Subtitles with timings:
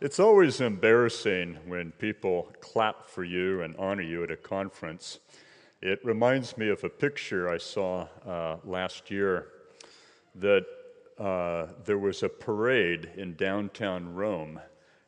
[0.00, 5.18] It's always embarrassing when people clap for you and honor you at a conference.
[5.82, 9.48] It reminds me of a picture I saw uh, last year
[10.36, 10.64] that
[11.18, 14.58] uh, there was a parade in downtown Rome,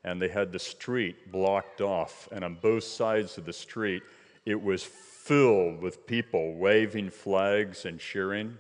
[0.04, 4.02] and they had the street blocked off, and on both sides of the street,
[4.44, 8.58] it was filled with people waving flags and cheering.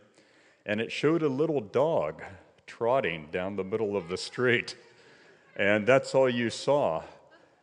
[0.64, 2.22] And it showed a little dog
[2.66, 4.76] trotting down the middle of the street.
[5.56, 7.02] And that's all you saw.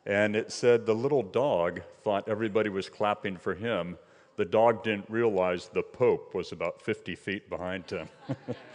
[0.06, 3.98] And it said the little dog thought everybody was clapping for him.
[4.38, 8.08] The dog didn't realize the Pope was about 50 feet behind him.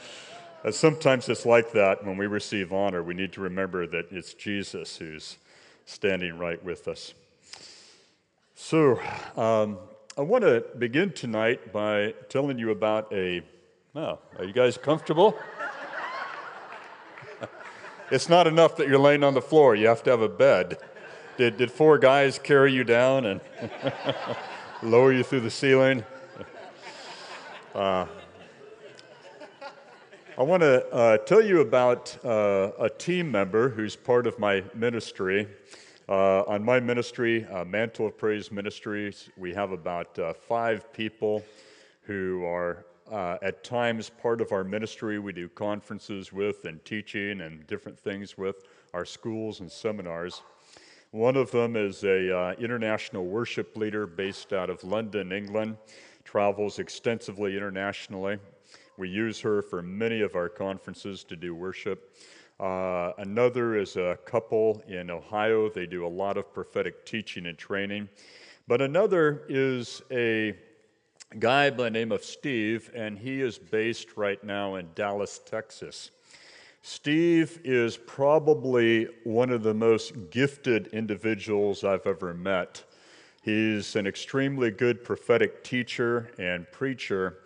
[0.71, 3.03] sometimes it's like that when we receive honor.
[3.03, 5.39] We need to remember that it's Jesus who's
[5.87, 7.15] standing right with us.
[8.55, 9.01] So,
[9.37, 9.79] um,
[10.17, 13.43] I want to begin tonight by telling you about a.
[13.97, 15.37] Oh, are you guys comfortable?
[18.15, 20.79] It's not enough that you're laying on the floor, you have to have a bed.
[21.37, 23.41] Did, did four guys carry you down and
[24.85, 26.05] lower you through the ceiling?
[27.75, 28.07] Uh,
[30.39, 34.63] I want to uh, tell you about uh, a team member who's part of my
[34.77, 35.49] ministry.
[36.09, 41.45] Uh, on my ministry, uh, Mantle of Praise Ministries, we have about uh, five people
[42.03, 45.19] who are uh, at times part of our ministry.
[45.19, 50.43] We do conferences with and teaching and different things with our schools and seminars.
[51.11, 55.77] One of them is a uh, international worship leader based out of London, England,
[56.25, 58.39] travels extensively internationally.
[58.97, 62.17] We use her for many of our conferences to do worship.
[62.59, 65.69] Uh, another is a couple in Ohio.
[65.69, 68.09] They do a lot of prophetic teaching and training.
[68.67, 70.57] But another is a
[71.41, 76.11] guy by the name of Steve, and he is based right now in Dallas, Texas.
[76.83, 82.85] Steve is probably one of the most gifted individuals I've ever met.
[83.43, 87.39] He's an extremely good prophetic teacher and preacher,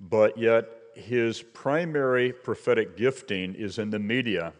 [0.00, 4.52] but yet his primary prophetic gifting is in the media.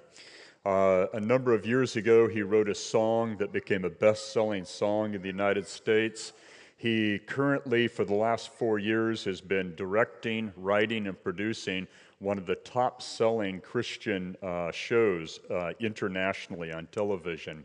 [0.66, 4.64] Uh, a number of years ago, he wrote a song that became a best selling
[4.64, 6.32] song in the United States.
[6.76, 11.88] He currently, for the last four years, has been directing, writing, and producing
[12.19, 17.65] one of the top selling Christian uh, shows uh, internationally on television.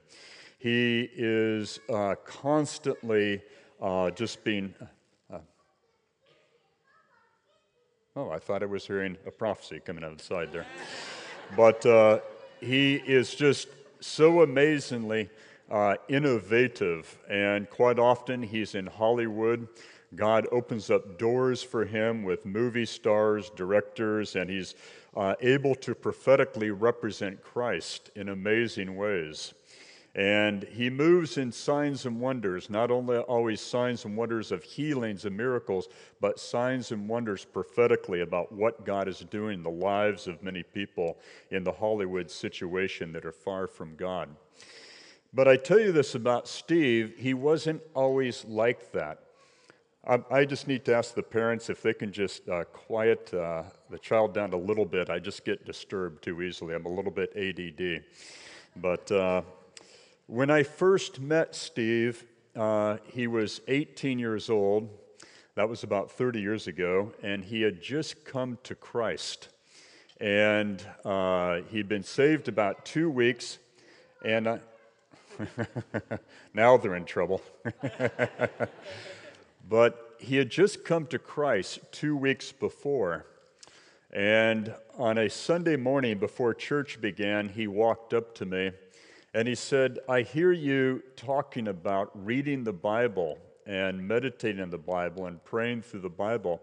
[0.59, 3.41] He is uh, constantly
[3.81, 4.73] uh, just being.
[5.31, 5.39] Uh,
[8.15, 10.65] oh, I thought I was hearing a prophecy coming out of the side there.
[11.57, 12.19] but uh,
[12.61, 13.67] he is just
[13.99, 15.29] so amazingly
[15.71, 19.67] uh, innovative, and quite often he's in Hollywood.
[20.13, 24.75] God opens up doors for him with movie stars, directors, and he's
[25.15, 29.53] uh, able to prophetically represent Christ in amazing ways.
[30.13, 35.23] And he moves in signs and wonders, not only always signs and wonders of healings
[35.23, 35.87] and miracles,
[36.19, 40.63] but signs and wonders prophetically about what God is doing in the lives of many
[40.63, 41.17] people
[41.49, 44.27] in the Hollywood situation that are far from God.
[45.33, 49.19] But I tell you this about Steve, he wasn't always like that.
[50.05, 53.63] I, I just need to ask the parents if they can just uh, quiet uh,
[53.89, 55.09] the child down a little bit.
[55.09, 56.75] I just get disturbed too easily.
[56.75, 58.03] I'm a little bit ADD.
[58.75, 59.43] But uh,
[60.27, 62.25] when I first met Steve,
[62.57, 64.89] uh, he was 18 years old.
[65.55, 69.47] That was about 30 years ago, and he had just come to Christ.
[70.19, 73.59] And uh, he'd been saved about two weeks,
[74.25, 74.59] and
[76.53, 77.41] now they're in trouble.
[79.69, 83.25] but he had just come to Christ two weeks before.
[84.11, 88.71] And on a Sunday morning before church began, he walked up to me
[89.33, 94.77] and he said, I hear you talking about reading the Bible and meditating on the
[94.77, 96.61] Bible and praying through the Bible.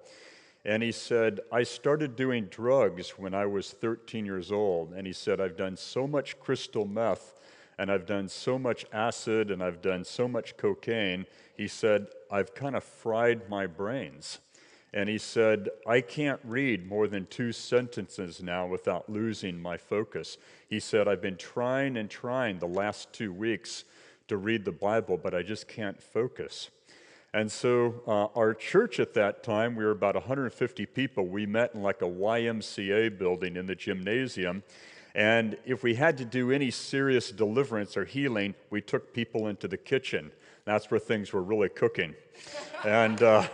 [0.66, 4.92] And he said, I started doing drugs when I was 13 years old.
[4.92, 7.37] And he said, I've done so much crystal meth
[7.78, 11.26] and I've done so much acid and I've done so much cocaine,
[11.56, 14.40] he said, I've kind of fried my brains.
[14.92, 20.38] And he said, I can't read more than two sentences now without losing my focus.
[20.68, 23.84] He said, I've been trying and trying the last two weeks
[24.28, 26.70] to read the Bible, but I just can't focus.
[27.34, 31.26] And so, uh, our church at that time, we were about 150 people.
[31.26, 34.62] We met in like a YMCA building in the gymnasium.
[35.18, 39.66] And if we had to do any serious deliverance or healing, we took people into
[39.66, 40.30] the kitchen.
[40.64, 42.14] That's where things were really cooking.
[42.86, 43.48] and uh,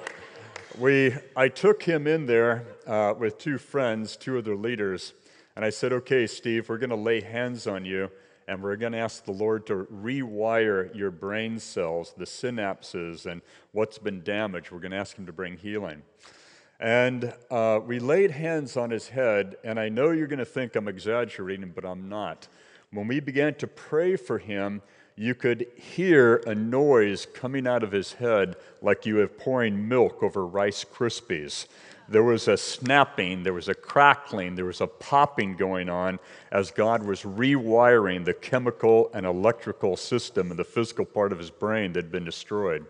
[0.79, 5.15] we, I took him in there uh, with two friends, two other leaders,
[5.57, 8.11] and I said, Okay, Steve, we're going to lay hands on you,
[8.47, 13.41] and we're going to ask the Lord to rewire your brain cells, the synapses, and
[13.73, 14.71] what's been damaged.
[14.71, 16.03] We're going to ask Him to bring healing.
[16.81, 20.75] And uh, we laid hands on his head, and I know you're going to think
[20.75, 22.49] I'm exaggerating, but I'm not.
[22.91, 24.83] When we began to pray for him,
[25.17, 30.23] you could hear a noise coming out of his head like you were pouring milk
[30.23, 31.67] over Rice Krispies.
[32.09, 36.19] There was a snapping, there was a crackling, there was a popping going on
[36.51, 41.51] as God was rewiring the chemical and electrical system in the physical part of his
[41.51, 42.85] brain that had been destroyed.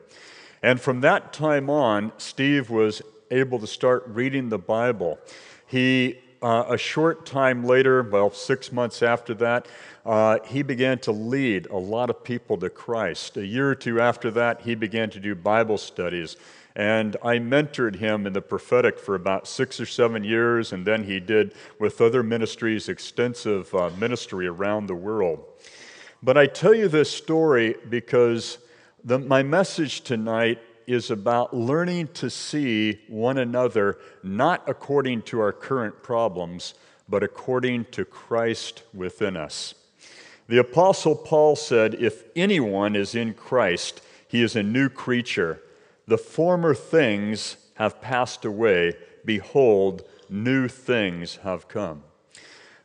[0.63, 3.03] And from that time on, Steve was
[3.35, 5.19] able to start reading the Bible.
[5.67, 9.67] He, uh, a short time later, well, six months after that,
[10.07, 13.37] uh, he began to lead a lot of people to Christ.
[13.37, 16.37] A year or two after that, he began to do Bible studies.
[16.77, 21.05] And I mentored him in the prophetic for about six or seven years, and then
[21.05, 25.45] he did, with other ministries, extensive uh, ministry around the world.
[26.23, 28.59] But I tell you this story because
[29.05, 35.53] the, my message tonight is about learning to see one another not according to our
[35.53, 36.75] current problems,
[37.09, 39.75] but according to Christ within us.
[40.47, 45.63] The Apostle Paul said, If anyone is in Christ, he is a new creature.
[46.07, 48.95] The former things have passed away.
[49.25, 52.03] Behold, new things have come.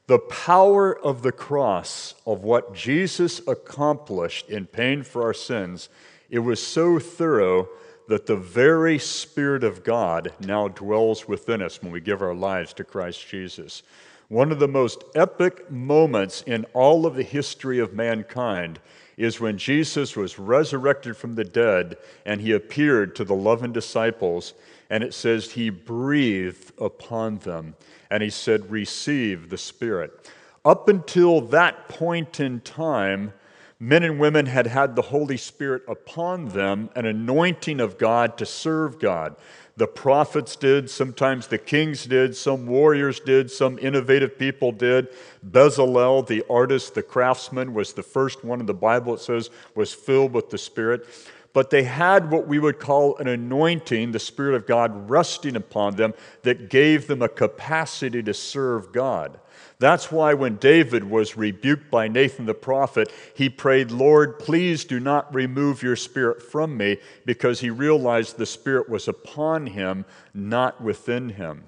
[0.07, 5.89] The power of the cross, of what Jesus accomplished in paying for our sins,
[6.29, 7.69] it was so thorough
[8.09, 12.73] that the very Spirit of God now dwells within us when we give our lives
[12.73, 13.83] to Christ Jesus.
[14.29, 18.79] One of the most epic moments in all of the history of mankind
[19.15, 24.55] is when Jesus was resurrected from the dead and he appeared to the eleven disciples,
[24.89, 27.75] and it says he breathed upon them
[28.09, 30.31] and he said, Receive the Spirit.
[30.65, 33.33] Up until that point in time,
[33.79, 38.45] men and women had had the Holy Spirit upon them, an anointing of God to
[38.45, 39.35] serve God.
[39.77, 45.07] The prophets did, sometimes the kings did, some warriors did, some innovative people did.
[45.49, 49.93] Bezalel, the artist, the craftsman, was the first one in the Bible, it says, was
[49.93, 51.07] filled with the Spirit.
[51.53, 55.95] But they had what we would call an anointing, the Spirit of God resting upon
[55.95, 59.39] them, that gave them a capacity to serve God.
[59.79, 64.99] That's why when David was rebuked by Nathan the prophet, he prayed, Lord, please do
[64.99, 70.03] not remove your spirit from me, because he realized the spirit was upon him,
[70.33, 71.63] not within him.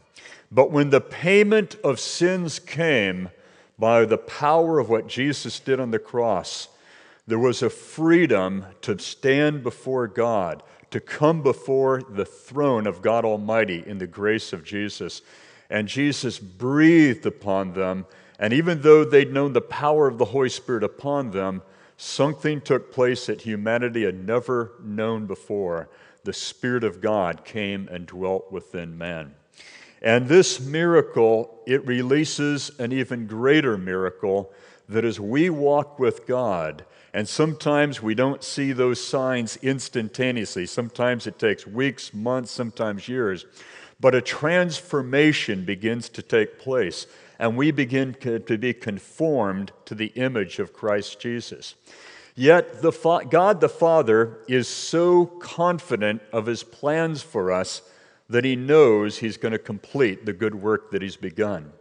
[0.52, 3.30] But when the payment of sins came
[3.80, 6.68] by the power of what Jesus did on the cross,
[7.25, 13.24] there was a freedom to stand before God, to come before the throne of God
[13.24, 15.22] Almighty in the grace of Jesus
[15.72, 18.06] and Jesus breathed upon them.
[18.38, 21.64] And even though they'd known the power of the Holy Spirit upon them,
[21.98, 25.90] something took place that humanity had never known before.
[26.24, 29.34] The Spirit of God came and dwelt within man.
[30.02, 34.52] And this miracle, it releases an even greater miracle
[34.90, 40.66] that as we walk with God, and sometimes we don't see those signs instantaneously.
[40.66, 43.46] Sometimes it takes weeks, months, sometimes years.
[44.01, 47.06] But a transformation begins to take place,
[47.38, 51.75] and we begin to be conformed to the image of Christ Jesus.
[52.36, 57.84] Yet the fa- God the Father is so confident of his plans for us
[58.27, 61.74] that he knows he's going to complete the good work that he's begun.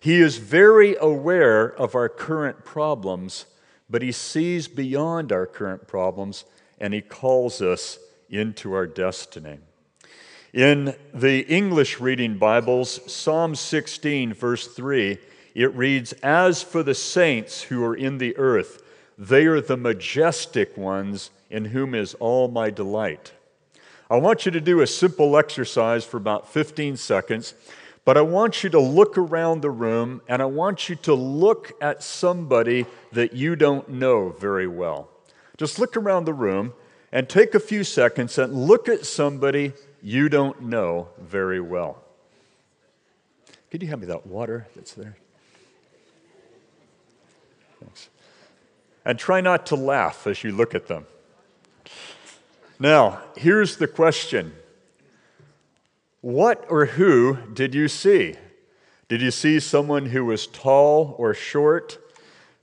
[0.00, 3.46] He is very aware of our current problems,
[3.88, 6.44] but he sees beyond our current problems
[6.80, 9.58] and he calls us into our destiny.
[10.52, 15.16] In the English reading Bibles, Psalm 16, verse 3,
[15.54, 18.82] it reads, As for the saints who are in the earth,
[19.16, 23.32] they are the majestic ones in whom is all my delight.
[24.10, 27.54] I want you to do a simple exercise for about 15 seconds,
[28.04, 31.72] but I want you to look around the room and I want you to look
[31.80, 35.08] at somebody that you don't know very well.
[35.56, 36.74] Just look around the room
[37.10, 42.02] and take a few seconds and look at somebody you don't know very well.
[43.70, 45.16] Could you hand me that water that's there?
[47.80, 48.08] Thanks.
[49.04, 51.06] And try not to laugh as you look at them.
[52.78, 54.52] Now, here's the question
[56.20, 58.34] What or who did you see?
[59.08, 61.98] Did you see someone who was tall or short,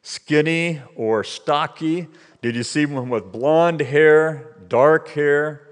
[0.01, 2.07] skinny or stocky?
[2.41, 5.68] Did you see one with blonde hair, dark hair,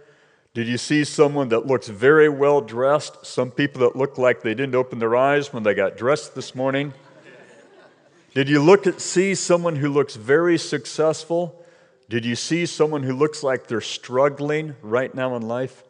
[0.57, 3.23] did you see someone that looks very well dressed?
[3.23, 6.55] Some people that look like they didn't open their eyes when they got dressed this
[6.55, 6.95] morning?
[8.33, 11.63] Did you look at see someone who looks very successful?
[12.09, 15.83] Did you see someone who looks like they're struggling right now in life?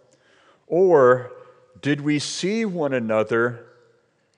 [0.67, 1.31] Or
[1.81, 3.67] did we see one another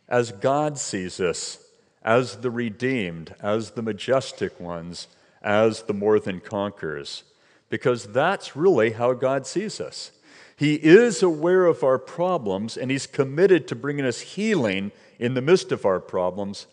[0.08, 1.58] as God sees us,
[2.04, 5.08] as the redeemed, as the majestic ones,
[5.42, 7.24] as the more than conquerors?
[7.72, 10.12] Because that's really how God sees us.
[10.60, 15.42] He is aware of our problems and He's committed to bringing us healing in the
[15.42, 16.68] midst of our problems,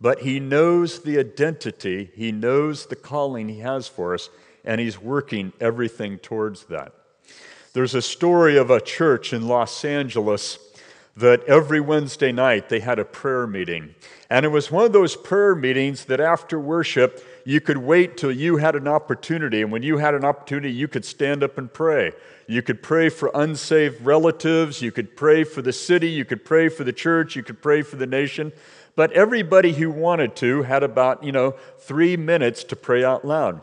[0.00, 4.30] but He knows the identity, He knows the calling He has for us,
[4.64, 6.94] and He's working everything towards that.
[7.74, 10.58] There's a story of a church in Los Angeles
[11.14, 13.94] that every Wednesday night they had a prayer meeting.
[14.30, 18.32] And it was one of those prayer meetings that after worship, you could wait till
[18.32, 19.62] you had an opportunity.
[19.62, 22.10] And when you had an opportunity, you could stand up and pray.
[22.48, 24.82] You could pray for unsaved relatives.
[24.82, 26.10] You could pray for the city.
[26.10, 27.36] You could pray for the church.
[27.36, 28.52] You could pray for the nation.
[28.96, 33.60] But everybody who wanted to had about, you know, three minutes to pray out loud.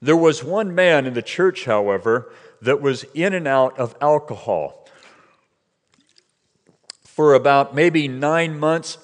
[0.00, 4.88] There was one man in the church, however, that was in and out of alcohol.
[7.04, 8.96] For about maybe nine months,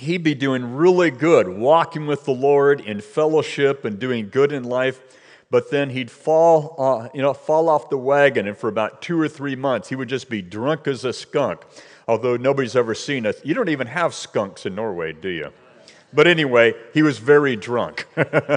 [0.00, 4.64] he'd be doing really good, walking with the Lord in fellowship and doing good in
[4.64, 5.00] life.
[5.50, 9.18] But then he'd fall, uh, you know, fall off the wagon, and for about two
[9.18, 11.62] or three months, he would just be drunk as a skunk.
[12.06, 15.50] Although nobody's ever seen it, you don't even have skunks in Norway, do you?
[16.12, 18.06] But anyway, he was very drunk.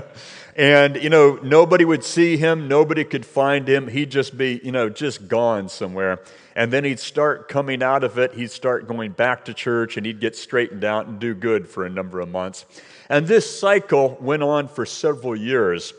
[0.56, 3.88] and, you know, nobody would see him, nobody could find him.
[3.88, 6.20] He'd just be, you know, just gone somewhere.
[6.56, 8.34] And then he'd start coming out of it.
[8.34, 11.86] He'd start going back to church and he'd get straightened out and do good for
[11.86, 12.66] a number of months.
[13.10, 15.94] And this cycle went on for several years.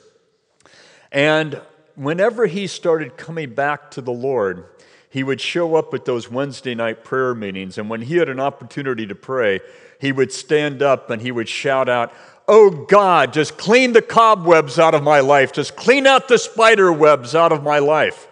[1.10, 1.60] And
[1.94, 4.66] whenever he started coming back to the Lord,
[5.10, 7.76] he would show up at those Wednesday night prayer meetings.
[7.76, 9.60] And when he had an opportunity to pray,
[10.00, 12.12] he would stand up and he would shout out,
[12.48, 15.52] Oh God, just clean the cobwebs out of my life.
[15.52, 18.26] Just clean out the spider webs out of my life.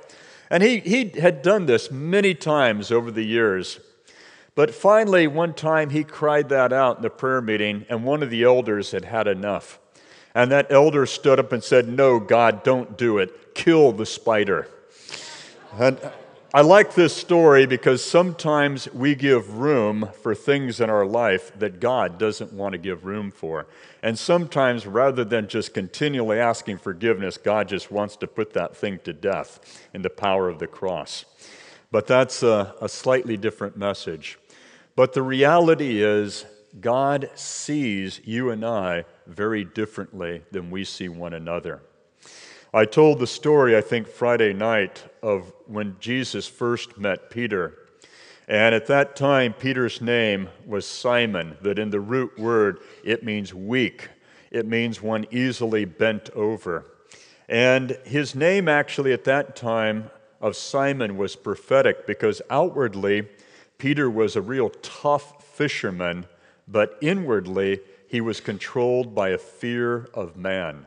[0.50, 3.78] And he, he had done this many times over the years.
[4.56, 8.30] But finally, one time he cried that out in the prayer meeting, and one of
[8.30, 9.78] the elders had had enough.
[10.34, 13.54] And that elder stood up and said, No, God, don't do it.
[13.54, 14.68] Kill the spider.
[15.78, 15.98] And
[16.52, 21.78] I like this story because sometimes we give room for things in our life that
[21.78, 23.68] God doesn't want to give room for.
[24.02, 28.98] And sometimes, rather than just continually asking forgiveness, God just wants to put that thing
[29.04, 31.24] to death in the power of the cross.
[31.92, 34.36] But that's a, a slightly different message.
[34.96, 36.46] But the reality is,
[36.80, 41.80] God sees you and I very differently than we see one another.
[42.72, 47.76] I told the story, I think, Friday night of when Jesus first met Peter.
[48.46, 53.52] And at that time, Peter's name was Simon, that in the root word, it means
[53.52, 54.08] weak.
[54.52, 56.86] It means one easily bent over.
[57.48, 60.08] And his name, actually, at that time
[60.40, 63.26] of Simon was prophetic because outwardly,
[63.78, 66.24] Peter was a real tough fisherman,
[66.68, 70.86] but inwardly, he was controlled by a fear of man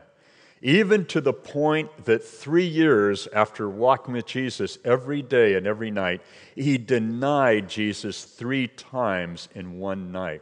[0.64, 5.90] even to the point that three years after walking with Jesus every day and every
[5.90, 6.22] night,
[6.54, 10.40] he denied Jesus three times in one night.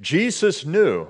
[0.00, 1.06] Jesus knew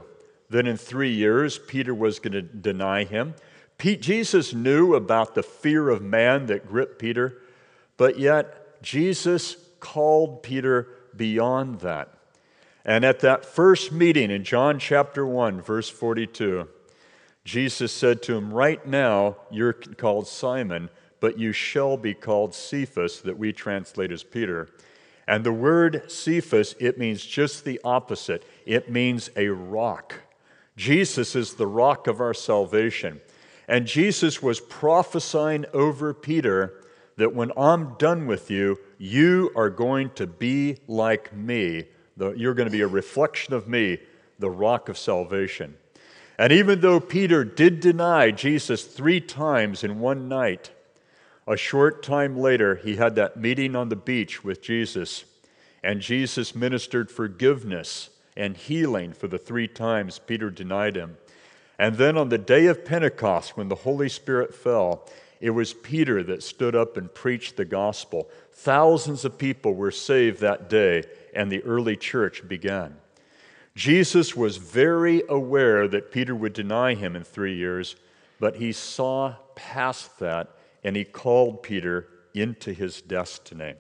[0.51, 3.37] that in three years Peter was going to deny him.
[3.79, 7.43] Jesus knew about the fear of man that gripped Peter,
[7.97, 12.09] but yet Jesus called Peter beyond that.
[12.85, 16.69] And at that first meeting in John chapter 1, verse 42,
[17.45, 23.21] Jesus said to him, Right now you're called Simon, but you shall be called Cephas,
[23.23, 24.69] that we translate as Peter.
[25.27, 28.45] And the word Cephas, it means just the opposite.
[28.67, 30.15] It means a rock.
[30.77, 33.21] Jesus is the rock of our salvation.
[33.69, 36.83] And Jesus was prophesying over Peter
[37.17, 41.85] that when I'm done with you, you are going to be like me.
[42.19, 43.99] You're going to be a reflection of me,
[44.39, 45.77] the rock of salvation.
[46.43, 50.73] And even though Peter did deny Jesus three times in one night,
[51.47, 55.25] a short time later, he had that meeting on the beach with Jesus,
[55.85, 61.17] and Jesus ministered forgiveness and healing for the three times Peter denied him.
[61.79, 65.09] And then on the day of Pentecost, when the Holy Spirit fell,
[65.41, 68.29] it was Peter that stood up and preached the gospel.
[68.51, 71.05] Thousands of people were saved that day,
[71.37, 72.97] and the early church began.
[73.75, 77.97] Jesus was very aware that Peter would deny him in three years,
[78.39, 80.51] but he saw past that
[80.85, 83.75] and he called Peter into his destiny.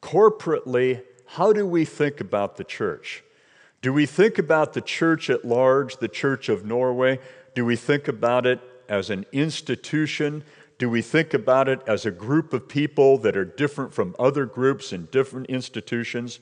[0.00, 3.24] Corporately, how do we think about the church?
[3.80, 7.18] Do we think about the church at large, the Church of Norway?
[7.54, 10.44] Do we think about it as an institution?
[10.78, 14.46] Do we think about it as a group of people that are different from other
[14.46, 16.38] groups and different institutions?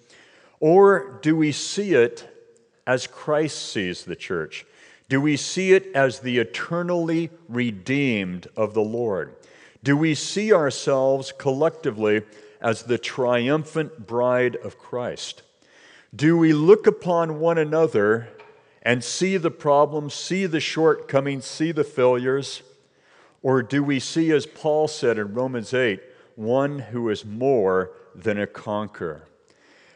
[0.59, 2.30] Or do we see it
[2.90, 4.66] as Christ sees the church?
[5.09, 9.37] Do we see it as the eternally redeemed of the Lord?
[9.85, 12.23] Do we see ourselves collectively
[12.61, 15.44] as the triumphant bride of Christ?
[16.12, 18.28] Do we look upon one another
[18.82, 22.62] and see the problems, see the shortcomings, see the failures?
[23.40, 26.02] Or do we see, as Paul said in Romans 8,
[26.35, 29.30] one who is more than a conqueror?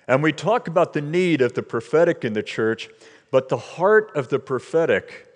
[0.07, 2.89] And we talk about the need of the prophetic in the church,
[3.31, 5.27] but the heart of the prophetic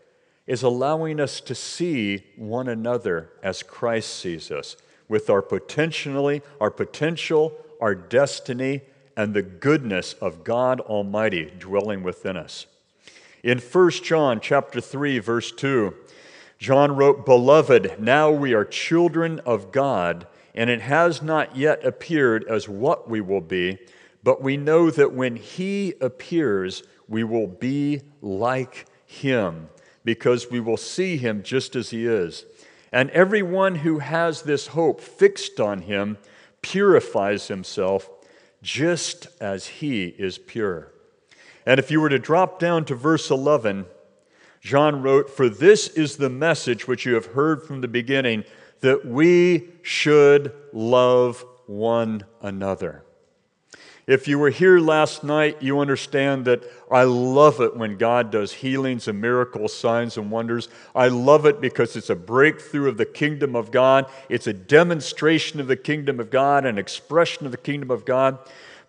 [0.47, 4.77] is allowing us to see one another as Christ sees us,
[5.09, 8.83] with our potentially, our potential, our destiny,
[9.17, 12.67] and the goodness of God Almighty dwelling within us.
[13.43, 15.95] In 1 John chapter 3 verse 2,
[16.59, 22.45] John wrote, "Beloved, now we are children of God, and it has not yet appeared
[22.45, 23.79] as what we will be,
[24.29, 29.71] but we know that when he appears, we will be like him,
[30.05, 32.45] because we will see him just as he is."
[32.93, 36.19] And everyone who has this hope fixed on him
[36.61, 38.11] purifies himself
[38.61, 40.93] just as he is pure.
[41.65, 43.87] And if you were to drop down to verse 11,
[44.61, 48.45] John wrote, For this is the message which you have heard from the beginning,
[48.81, 53.05] that we should love one another.
[54.09, 58.55] If you were here last night, you understand that I love it when God does
[58.55, 60.71] healings and miracles, signs and wonders.
[60.95, 64.07] I love it because it's a breakthrough of the kingdom of God.
[64.31, 68.39] It's a demonstration of the kingdom of God, an expression of the kingdom of God.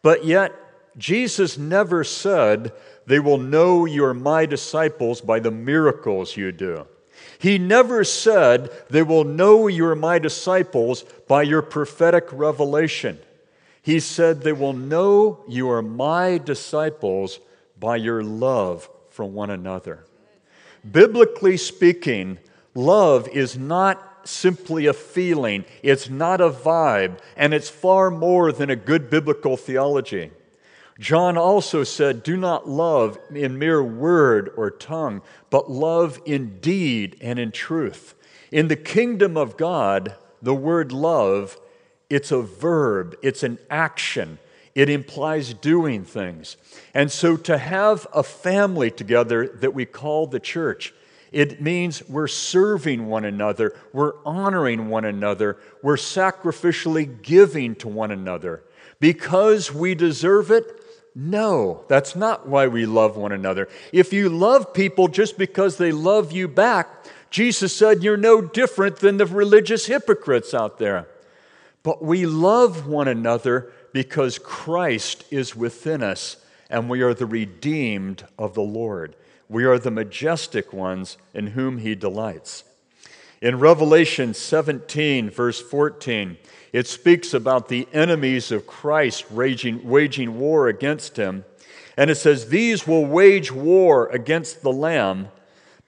[0.01, 0.53] But yet,
[0.97, 2.71] Jesus never said,
[3.05, 6.87] They will know you're my disciples by the miracles you do.
[7.39, 13.19] He never said, They will know you're my disciples by your prophetic revelation.
[13.89, 17.39] He said, They will know you are my disciples
[17.79, 20.05] by your love for one another.
[20.89, 22.37] Biblically speaking,
[22.75, 28.69] love is not simply a feeling, it's not a vibe, and it's far more than
[28.69, 30.29] a good biblical theology.
[30.99, 37.17] John also said, Do not love in mere word or tongue, but love in deed
[37.21, 38.13] and in truth.
[38.51, 41.57] In the kingdom of God, the word love,
[42.09, 44.39] it's a verb, it's an action.
[44.75, 46.57] It implies doing things.
[46.93, 50.93] And so to have a family together that we call the church,
[51.31, 58.11] it means we're serving one another, we're honoring one another, we're sacrificially giving to one
[58.11, 58.63] another.
[58.99, 60.65] Because we deserve it,
[61.15, 63.67] no, that's not why we love one another.
[63.91, 66.87] If you love people just because they love you back,
[67.29, 71.07] Jesus said you're no different than the religious hypocrites out there.
[71.83, 76.37] But we love one another because Christ is within us
[76.69, 79.15] and we are the redeemed of the Lord.
[79.47, 82.63] We are the majestic ones in whom he delights.
[83.41, 86.37] In Revelation 17, verse 14,
[86.73, 91.45] it speaks about the enemies of Christ raging, waging war against him.
[91.97, 95.29] And it says, These will wage war against the Lamb,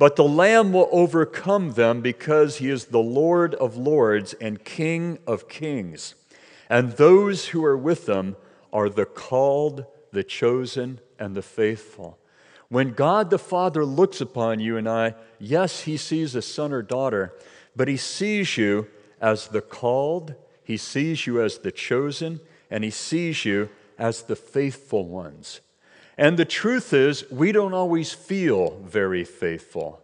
[0.01, 5.19] but the Lamb will overcome them because he is the Lord of lords and King
[5.27, 6.15] of kings.
[6.71, 8.35] And those who are with them
[8.73, 12.17] are the called, the chosen, and the faithful.
[12.67, 16.81] When God the Father looks upon you and I, yes, he sees a son or
[16.81, 17.35] daughter,
[17.75, 18.87] but he sees you
[19.21, 20.33] as the called,
[20.63, 22.39] he sees you as the chosen,
[22.71, 25.61] and he sees you as the faithful ones.
[26.17, 30.01] And the truth is, we don't always feel very faithful.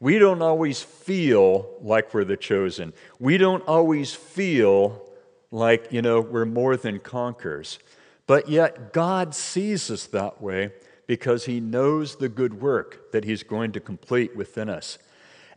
[0.00, 2.94] We don't always feel like we're the chosen.
[3.18, 5.06] We don't always feel
[5.50, 7.78] like, you know, we're more than conquerors.
[8.26, 10.72] But yet, God sees us that way
[11.06, 14.96] because he knows the good work that he's going to complete within us.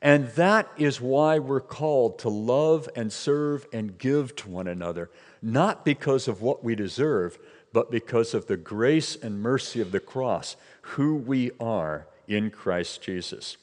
[0.01, 5.09] And that is why we're called to love and serve and give to one another,
[5.41, 7.39] not because of what we deserve,
[7.73, 13.01] but because of the grace and mercy of the cross, who we are in Christ
[13.01, 13.57] Jesus.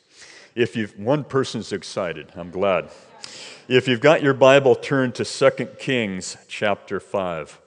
[0.55, 2.91] If you've, one person's excited, I'm glad.
[3.69, 7.61] If you've got your Bible, turn to 2 Kings chapter 5.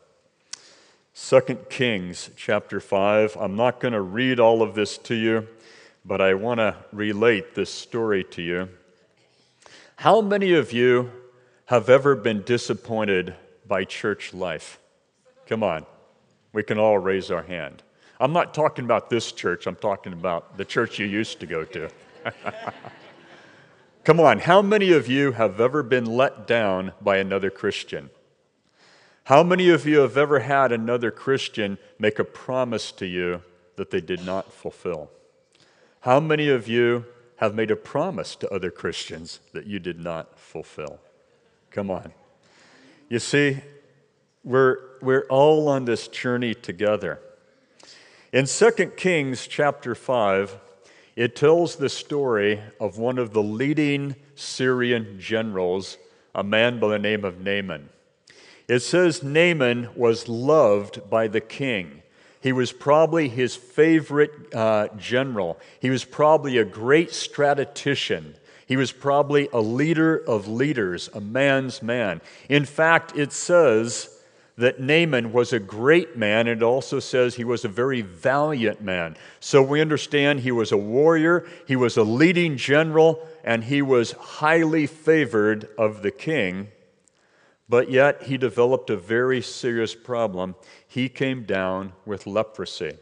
[1.16, 3.38] 2 Kings chapter 5.
[3.40, 5.48] I'm not going to read all of this to you
[6.06, 8.70] but I want to relate this story to you.
[9.98, 11.12] How many of you
[11.66, 14.80] have ever been disappointed by church life?
[15.48, 15.86] Come on,
[16.54, 17.84] we can all raise our hand.
[18.20, 21.66] I'm not talking about this church, I'm talking about the church you used to go
[21.66, 21.90] to.
[24.04, 28.10] Come on, how many of you have ever been let down by another Christian?
[29.26, 33.42] How many of you have ever had another Christian make a promise to you
[33.78, 35.10] that they did not fulfill?
[36.02, 37.06] How many of you
[37.38, 41.00] have made a promise to other Christians that you did not fulfill?
[41.72, 42.12] Come on.
[43.08, 43.62] You see,
[44.44, 47.20] we're, we're all on this journey together.
[48.32, 50.60] In 2 Kings chapter 5,
[51.16, 55.98] it tells the story of one of the leading Syrian generals,
[56.34, 57.90] a man by the name of Naaman.
[58.68, 62.02] It says Naaman was loved by the king.
[62.42, 65.60] He was probably his favorite uh, general.
[65.80, 68.36] He was probably a great strategician.
[68.66, 72.22] He was probably a leader of leaders, a man's man.
[72.50, 74.13] In fact, it says
[74.58, 76.48] that Naaman was a great man.
[76.48, 79.18] And it also says he was a very valiant man.
[79.40, 84.12] So we understand he was a warrior, he was a leading general, and he was
[84.12, 86.70] highly favored of the king.
[87.68, 90.56] But yet he developed a very serious problem.
[90.88, 92.98] He came down with leprosy.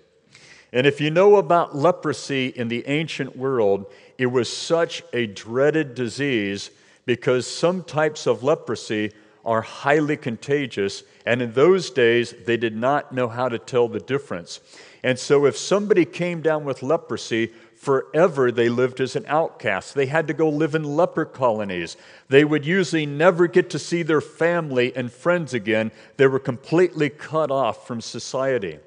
[0.74, 5.96] And if you know about leprosy in the ancient world, it was such a dreaded
[5.96, 6.72] disease
[7.06, 9.12] because some types of leprosy
[9.44, 14.00] are highly contagious, and in those days, they did not know how to tell the
[14.00, 14.60] difference.
[15.04, 17.52] And so, if somebody came down with leprosy,
[17.82, 19.96] forever they lived as an outcast.
[19.96, 21.98] They had to go live in leper colonies.
[22.30, 25.92] They would usually never get to see their family and friends again.
[26.18, 28.78] They were completely cut off from society.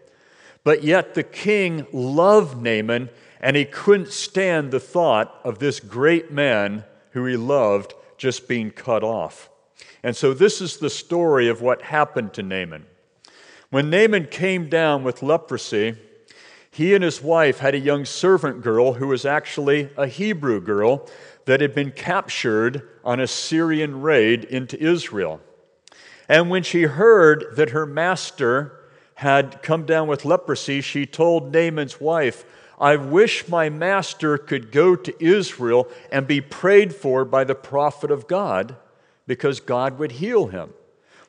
[0.62, 6.30] But yet, the king loved Naaman, and he couldn't stand the thought of this great
[6.30, 9.50] man who he loved just being cut off.
[10.02, 12.86] And so this is the story of what happened to Naaman.
[13.70, 15.96] When Naaman came down with leprosy,
[16.70, 21.08] he and his wife had a young servant girl who was actually a Hebrew girl
[21.46, 25.40] that had been captured on a Syrian raid into Israel.
[26.28, 28.80] And when she heard that her master
[29.14, 32.44] had come down with leprosy, she told Naaman's wife,
[32.78, 38.10] I wish my master could go to Israel and be prayed for by the prophet
[38.10, 38.76] of God
[39.26, 40.72] because God would heal him.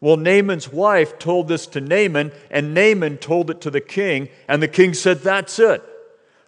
[0.02, 4.62] Well, Naaman's wife told this to Naaman, and Naaman told it to the king, and
[4.62, 5.84] the king said, That's it.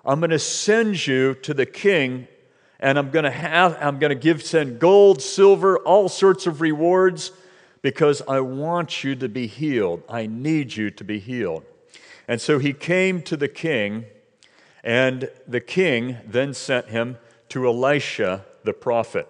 [0.06, 2.28] I'm going to send you to the king,
[2.80, 6.62] and I'm going to have, I'm going to give, send gold, silver, all sorts of
[6.62, 7.32] rewards
[7.82, 10.04] because I want you to be healed.
[10.10, 11.64] I need you to be healed.
[12.28, 14.06] And so he came to the king,
[14.84, 17.18] and the king then sent him
[17.50, 19.28] to Elisha the prophet.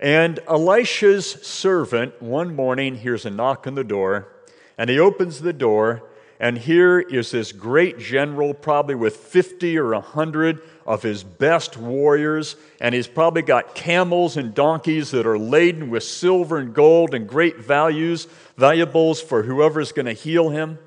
[0.00, 4.28] And Elisha's servant one morning hears a knock on the door,
[4.76, 6.02] and he opens the door,
[6.40, 12.56] and here is this great general, probably with 50 or 100 of his best warriors,
[12.80, 17.28] and he's probably got camels and donkeys that are laden with silver and gold and
[17.28, 18.26] great values,
[18.56, 20.78] valuables for whoever's going to heal him.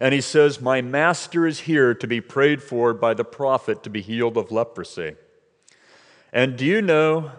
[0.00, 3.90] And he says, My master is here to be prayed for by the prophet to
[3.90, 5.16] be healed of leprosy.
[6.32, 7.32] And do you know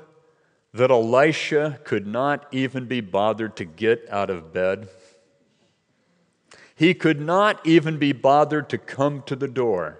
[0.73, 4.89] that Elisha could not even be bothered to get out of bed.
[6.75, 9.99] He could not even be bothered to come to the door.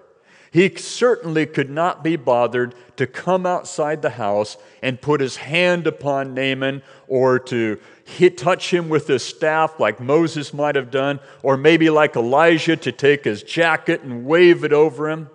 [0.50, 5.86] He certainly could not be bothered to come outside the house and put his hand
[5.86, 11.18] upon Naaman or to hit, touch him with his staff like Moses might have done,
[11.42, 15.28] or maybe like Elijah to take his jacket and wave it over him.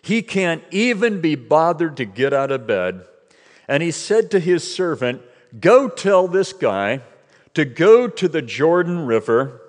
[0.00, 3.04] He can't even be bothered to get out of bed
[3.72, 5.22] and he said to his servant,
[5.58, 7.00] Go tell this guy
[7.54, 9.62] to go to the Jordan River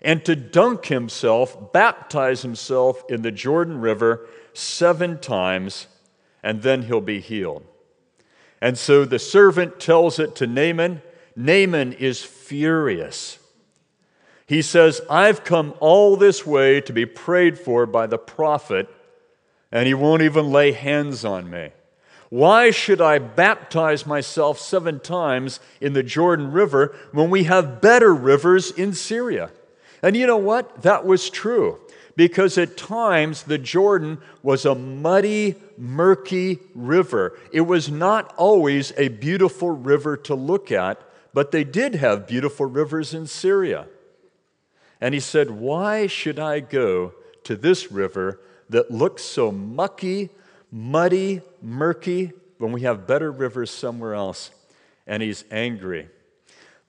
[0.00, 5.88] and to dunk himself, baptize himself in the Jordan River seven times,
[6.40, 7.66] and then he'll be healed.
[8.60, 11.02] And so the servant tells it to Naaman.
[11.34, 13.40] Naaman is furious.
[14.46, 18.88] He says, I've come all this way to be prayed for by the prophet,
[19.72, 21.72] and he won't even lay hands on me.
[22.30, 28.14] Why should I baptize myself seven times in the Jordan River when we have better
[28.14, 29.50] rivers in Syria?
[30.02, 30.82] And you know what?
[30.82, 31.80] That was true.
[32.16, 37.38] Because at times the Jordan was a muddy, murky river.
[37.52, 41.00] It was not always a beautiful river to look at,
[41.32, 43.86] but they did have beautiful rivers in Syria.
[45.00, 47.14] And he said, Why should I go
[47.44, 50.30] to this river that looks so mucky
[50.70, 54.50] muddy, murky, when we have better rivers somewhere else.
[55.06, 56.08] And he's angry.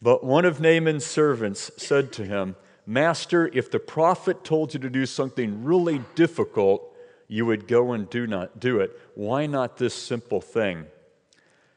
[0.02, 4.90] But one of Naaman's servants said to him, Master, if the prophet told you to
[4.90, 6.96] do something really difficult,
[7.28, 9.00] you would go and do not do it.
[9.14, 10.86] Why not this simple thing?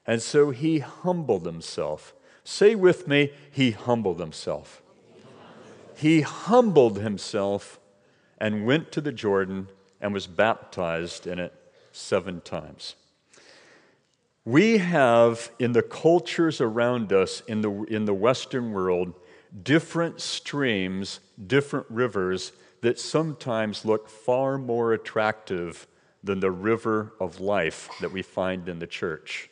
[0.06, 2.14] And so he humbled himself.
[2.44, 4.82] Say with me, he humbled himself.
[5.96, 7.78] He humbled himself
[8.38, 9.68] and went to the Jordan
[10.00, 11.52] and was baptized in it
[11.92, 12.96] seven times.
[14.44, 19.14] We have in the cultures around us in the, in the Western world
[19.62, 25.86] different streams, different rivers that sometimes look far more attractive
[26.24, 29.50] than the river of life that we find in the church.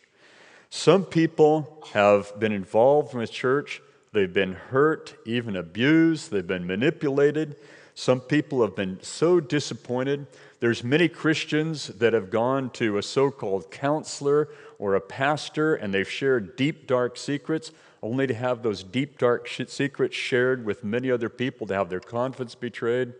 [0.70, 6.66] Some people have been involved in the church, they've been hurt, even abused, they've been
[6.66, 7.56] manipulated.
[7.94, 10.26] Some people have been so disappointed.
[10.60, 16.08] There's many Christians that have gone to a so-called counselor or a pastor and they've
[16.08, 21.30] shared deep dark secrets only to have those deep, dark secrets shared with many other
[21.30, 23.14] people, to have their confidence betrayed.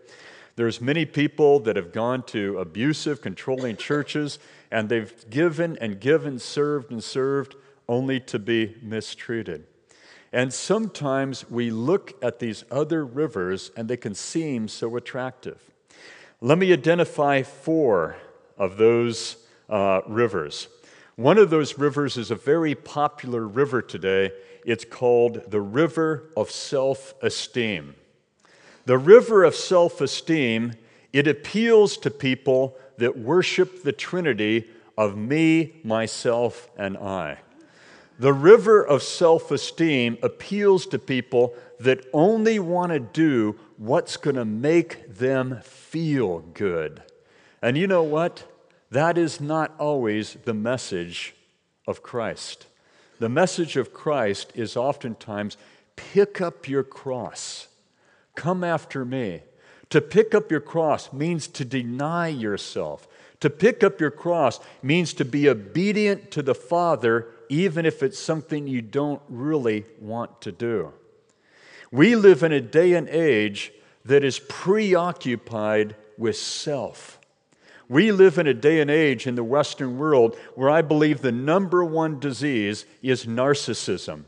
[0.55, 4.37] There's many people that have gone to abusive, controlling churches,
[4.69, 7.55] and they've given and given, served and served,
[7.87, 9.65] only to be mistreated.
[10.31, 15.70] And sometimes we look at these other rivers and they can seem so attractive.
[16.43, 18.15] Let me identify four
[18.57, 19.35] of those
[19.69, 20.69] uh, rivers.
[21.15, 24.31] One of those rivers is a very popular river today,
[24.65, 27.93] it's called the river of self esteem.
[28.85, 30.73] The river of self esteem,
[31.13, 37.37] it appeals to people that worship the Trinity of me, myself, and I.
[38.17, 44.35] The river of self esteem appeals to people that only want to do what's going
[44.35, 47.01] to make them feel good.
[47.63, 48.43] And you know what?
[48.91, 51.33] That is not always the message
[51.87, 52.67] of Christ.
[53.17, 55.57] The message of Christ is oftentimes
[55.95, 57.69] pick up your cross,
[58.35, 59.41] come after me.
[59.89, 63.07] To pick up your cross means to deny yourself.
[63.39, 68.19] To pick up your cross means to be obedient to the Father, even if it's
[68.19, 70.93] something you don't really want to do.
[71.91, 73.73] We live in a day and age
[74.05, 77.19] that is preoccupied with self.
[77.89, 81.33] We live in a day and age in the Western world where I believe the
[81.33, 84.23] number one disease is narcissism.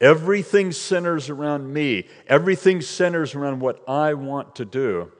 [0.00, 5.12] Everything centers around me, everything centers around what I want to do.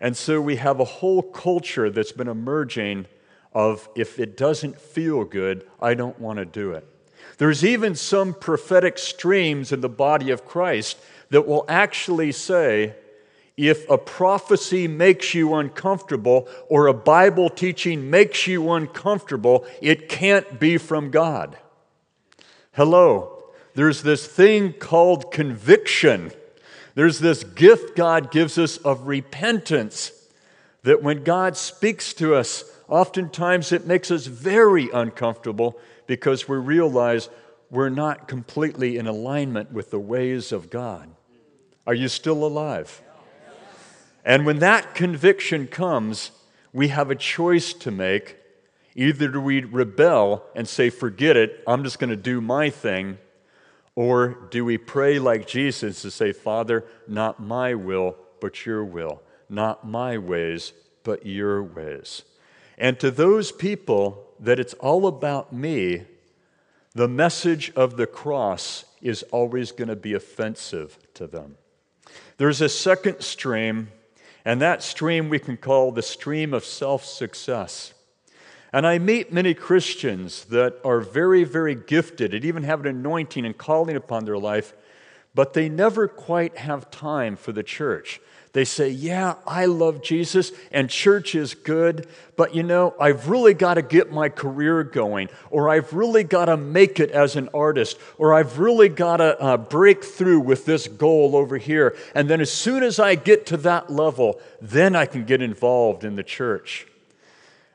[0.00, 3.06] And so we have a whole culture that's been emerging
[3.54, 6.86] of if it doesn't feel good, I don't want to do it.
[7.38, 10.98] There's even some prophetic streams in the body of Christ
[11.30, 12.94] that will actually say,
[13.56, 20.58] if a prophecy makes you uncomfortable or a Bible teaching makes you uncomfortable, it can't
[20.58, 21.56] be from God.
[22.72, 26.32] Hello, there's this thing called conviction.
[26.96, 30.10] There's this gift God gives us of repentance
[30.82, 37.28] that when God speaks to us, oftentimes it makes us very uncomfortable because we realize
[37.74, 41.10] we're not completely in alignment with the ways of God.
[41.86, 43.02] Are you still alive?
[44.24, 46.30] And when that conviction comes,
[46.72, 48.38] we have a choice to make.
[48.94, 53.18] Either do we rebel and say, forget it, I'm just going to do my thing,
[53.96, 59.20] or do we pray like Jesus to say, Father, not my will, but your will,
[59.48, 62.22] not my ways, but your ways.
[62.78, 66.04] And to those people that it's all about me,
[66.94, 71.56] the message of the cross is always going to be offensive to them.
[72.36, 73.88] There's a second stream
[74.44, 77.94] and that stream we can call the stream of self success.
[78.72, 83.46] And I meet many Christians that are very, very gifted and even have an anointing
[83.46, 84.74] and calling upon their life,
[85.34, 88.20] but they never quite have time for the church.
[88.54, 93.52] They say, Yeah, I love Jesus and church is good, but you know, I've really
[93.52, 97.48] got to get my career going, or I've really got to make it as an
[97.52, 101.96] artist, or I've really got to uh, break through with this goal over here.
[102.14, 106.04] And then as soon as I get to that level, then I can get involved
[106.04, 106.86] in the church.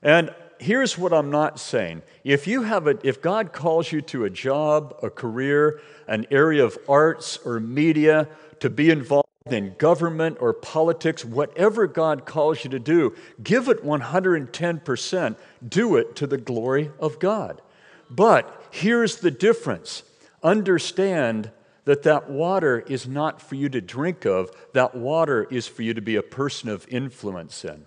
[0.02, 2.04] And here's what I'm not saying.
[2.24, 6.64] If you have a, if God calls you to a job, a career, an area
[6.64, 8.30] of arts or media,
[8.62, 13.84] to be involved in government or politics, whatever God calls you to do, give it
[13.84, 15.36] 110%.
[15.68, 17.62] Do it to the glory of God.
[18.10, 20.04] But here's the difference
[20.42, 21.52] understand
[21.86, 25.94] that that water is not for you to drink of, that water is for you
[25.94, 27.86] to be a person of influence in.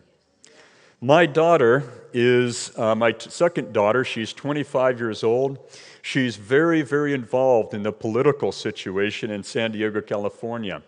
[1.00, 4.04] My daughter is uh, my t- second daughter.
[4.04, 5.58] She's 25 years old.
[6.00, 10.82] She's very, very involved in the political situation in San Diego, California.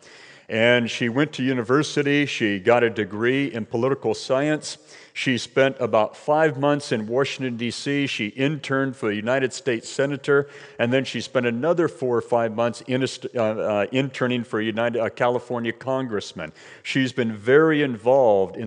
[0.48, 2.26] And she went to university.
[2.26, 4.78] She got a degree in political science.
[5.16, 8.08] She spent about five months in Washington, D.C.
[8.08, 12.52] She interned for a United States Senator, and then she spent another four or five
[12.52, 16.52] months in a, uh, uh, interning for a, United, a California congressman.
[16.82, 18.66] She's been very involved in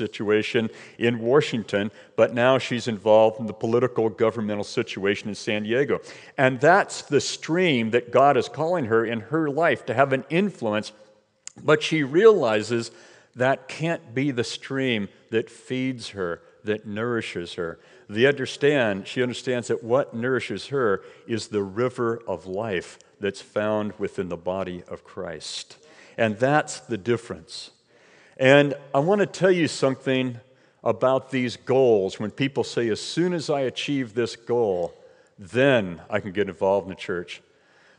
[0.00, 6.00] situation in Washington, but now she's involved in the political governmental situation in San Diego.
[6.38, 10.24] And that's the stream that God is calling her in her life to have an
[10.30, 10.92] influence,
[11.62, 12.90] but she realizes
[13.36, 17.78] that can't be the stream that feeds her, that nourishes her.
[18.08, 23.92] The understand, she understands that what nourishes her is the river of life that's found
[23.98, 25.76] within the body of Christ.
[26.16, 27.70] And that's the difference.
[28.40, 30.40] And I want to tell you something
[30.82, 34.94] about these goals when people say, as soon as I achieve this goal,
[35.38, 37.42] then I can get involved in the church.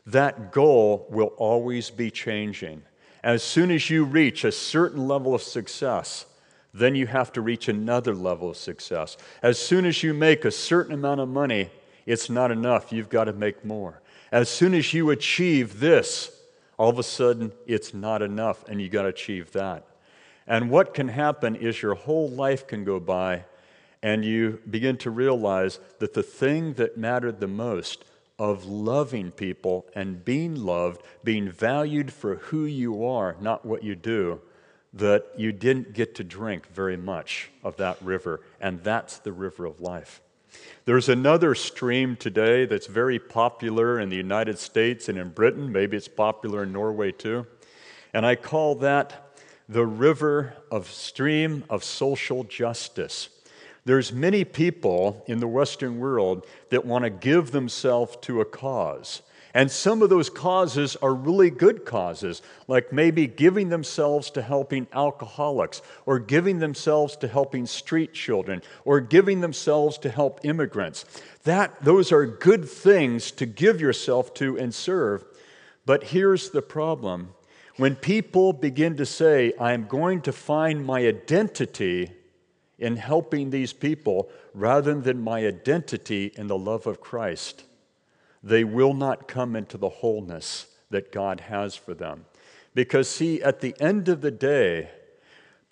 [0.08, 2.82] That goal will always be changing.
[3.24, 6.26] As soon as you reach a certain level of success,
[6.74, 9.18] then you have to reach another level of success.
[9.44, 11.70] As soon as you make a certain amount of money,
[12.08, 12.92] it's not enough.
[12.92, 14.02] You've got to make more.
[14.32, 16.36] As soon as you achieve this,
[16.80, 19.86] all of a sudden it's not enough and you got to achieve that.
[20.52, 23.46] And what can happen is your whole life can go by
[24.04, 28.04] and you begin to realize that the thing that mattered the most
[28.38, 33.96] of loving people and being loved, being valued for who you are, not what you
[33.96, 34.42] do,
[34.92, 38.42] that you didn't get to drink very much of that river.
[38.60, 40.20] And that's the river of life.
[40.84, 45.72] There's another stream today that's very popular in the United States and in Britain.
[45.72, 47.48] Maybe it's popular in Norway too.
[48.14, 49.31] And I call that
[49.72, 53.30] the river of stream of social justice.
[53.86, 59.22] There's many people in the Western world that want to give themselves to a cause.
[59.54, 64.88] And some of those causes are really good causes, like maybe giving themselves to helping
[64.92, 71.06] alcoholics, or giving themselves to helping street children, or giving themselves to help immigrants.
[71.46, 75.24] That, those are good things to give yourself to and serve.
[75.86, 77.30] But here's the problem
[77.78, 82.12] when people begin to say, I'm going to find my identity
[82.78, 87.64] in helping these people rather than my identity in the love of Christ,
[88.44, 92.26] they will not come into the wholeness that God has for them.
[92.74, 94.90] Because, see, at the end of the day,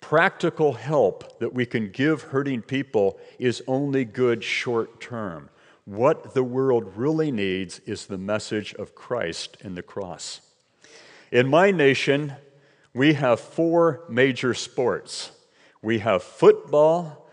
[0.00, 5.50] practical help that we can give hurting people is only good short term.
[5.84, 10.40] What the world really needs is the message of Christ in the cross.
[11.30, 12.34] In my nation,
[12.92, 15.30] we have four major sports
[15.82, 17.26] we have football,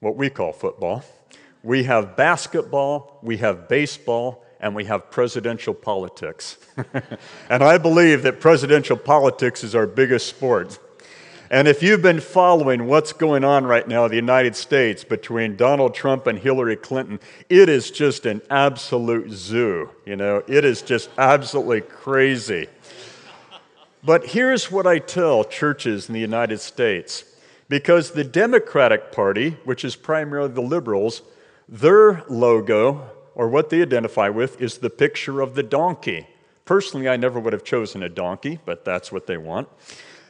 [0.00, 1.02] what we call football,
[1.62, 6.58] we have basketball, we have baseball, and we have presidential politics.
[7.48, 10.78] and I believe that presidential politics is our biggest sport.
[11.50, 15.56] And if you've been following what's going on right now in the United States between
[15.56, 19.90] Donald Trump and Hillary Clinton, it is just an absolute zoo.
[20.04, 22.66] You know, it is just absolutely crazy.
[24.06, 27.24] But here's what I tell churches in the United States
[27.68, 31.22] because the Democratic Party, which is primarily the liberals,
[31.68, 36.28] their logo, or what they identify with, is the picture of the donkey.
[36.64, 39.68] Personally, I never would have chosen a donkey, but that's what they want.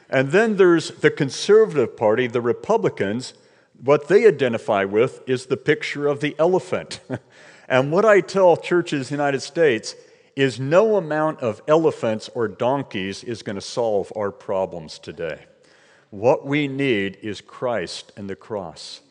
[0.09, 3.35] And then there's the Conservative Party, the Republicans.
[3.79, 6.99] What they identify with is the picture of the elephant.
[7.69, 9.93] and what I tell churches in the United States
[10.37, 15.45] is no amount of elephants or donkeys is going to solve our problems today.
[16.11, 19.01] What we need is Christ and the cross.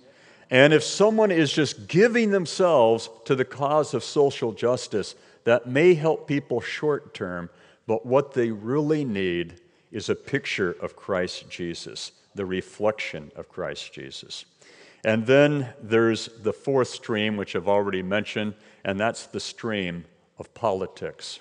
[0.50, 5.94] And if someone is just giving themselves to the cause of social justice, that may
[5.94, 7.50] help people short term,
[7.88, 9.60] but what they really need
[9.90, 14.44] is a picture of Christ Jesus, the reflection of Christ Jesus.
[15.04, 20.04] And then there's the fourth stream, which I've already mentioned, and that's the stream
[20.38, 21.40] of politics.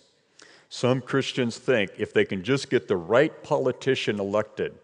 [0.69, 4.75] Some Christians think if they can just get the right politician elected,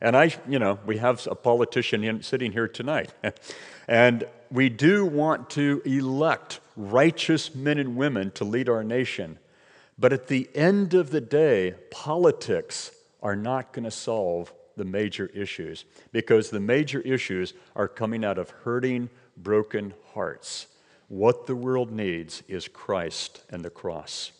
[0.00, 3.12] and I, you know, we have a politician in, sitting here tonight,
[3.88, 9.38] and we do want to elect righteous men and women to lead our nation.
[9.98, 12.90] But at the end of the day, politics
[13.22, 18.36] are not going to solve the major issues because the major issues are coming out
[18.38, 20.66] of hurting, broken hearts.
[21.08, 24.32] What the world needs is Christ and the cross.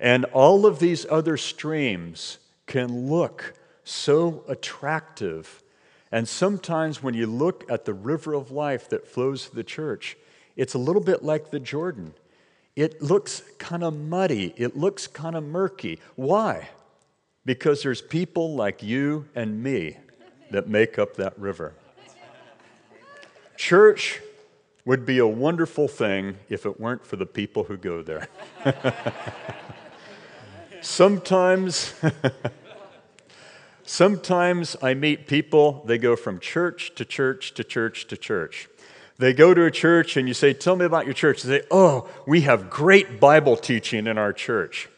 [0.00, 5.62] And all of these other streams can look so attractive.
[6.10, 10.16] And sometimes when you look at the river of life that flows to the church,
[10.56, 12.14] it's a little bit like the Jordan.
[12.74, 16.00] It looks kind of muddy, it looks kind of murky.
[16.16, 16.70] Why?
[17.44, 19.98] Because there's people like you and me
[20.50, 21.74] that make up that river.
[23.56, 24.20] Church
[24.84, 28.28] would be a wonderful thing if it weren't for the people who go there.
[30.80, 31.94] sometimes,
[33.84, 38.68] sometimes I meet people, they go from church to church to church to church.
[39.18, 41.42] They go to a church and you say, Tell me about your church.
[41.42, 44.88] They say, Oh, we have great Bible teaching in our church.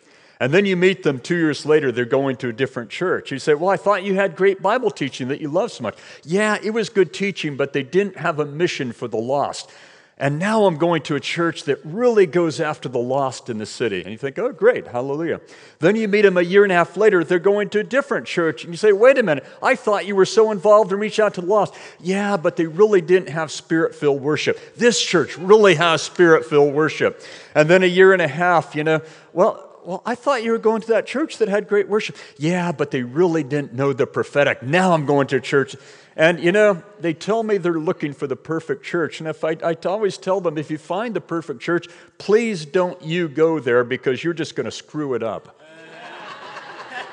[0.41, 3.31] And then you meet them two years later, they're going to a different church.
[3.31, 5.97] You say, Well, I thought you had great Bible teaching that you love so much.
[6.25, 9.71] Yeah, it was good teaching, but they didn't have a mission for the lost.
[10.17, 13.67] And now I'm going to a church that really goes after the lost in the
[13.67, 14.01] city.
[14.01, 15.41] And you think, oh, great, hallelujah.
[15.81, 18.25] Then you meet them a year and a half later, they're going to a different
[18.25, 18.63] church.
[18.63, 21.35] And you say, wait a minute, I thought you were so involved in reach out
[21.35, 21.75] to the lost.
[22.01, 24.77] Yeah, but they really didn't have spirit filled worship.
[24.77, 27.21] This church really has spirit filled worship.
[27.57, 29.01] And then a year and a half, you know,
[29.33, 32.17] well, well, I thought you were going to that church that had great worship.
[32.39, 34.63] Yeah, but they really didn't know the prophetic.
[34.63, 35.77] Now I'm going to church.
[36.17, 39.21] And, you know, they tell me they're looking for the perfect church.
[39.21, 41.87] And if I, I always tell them, if you find the perfect church,
[42.19, 45.61] please don't you go there because you're just going to screw it up.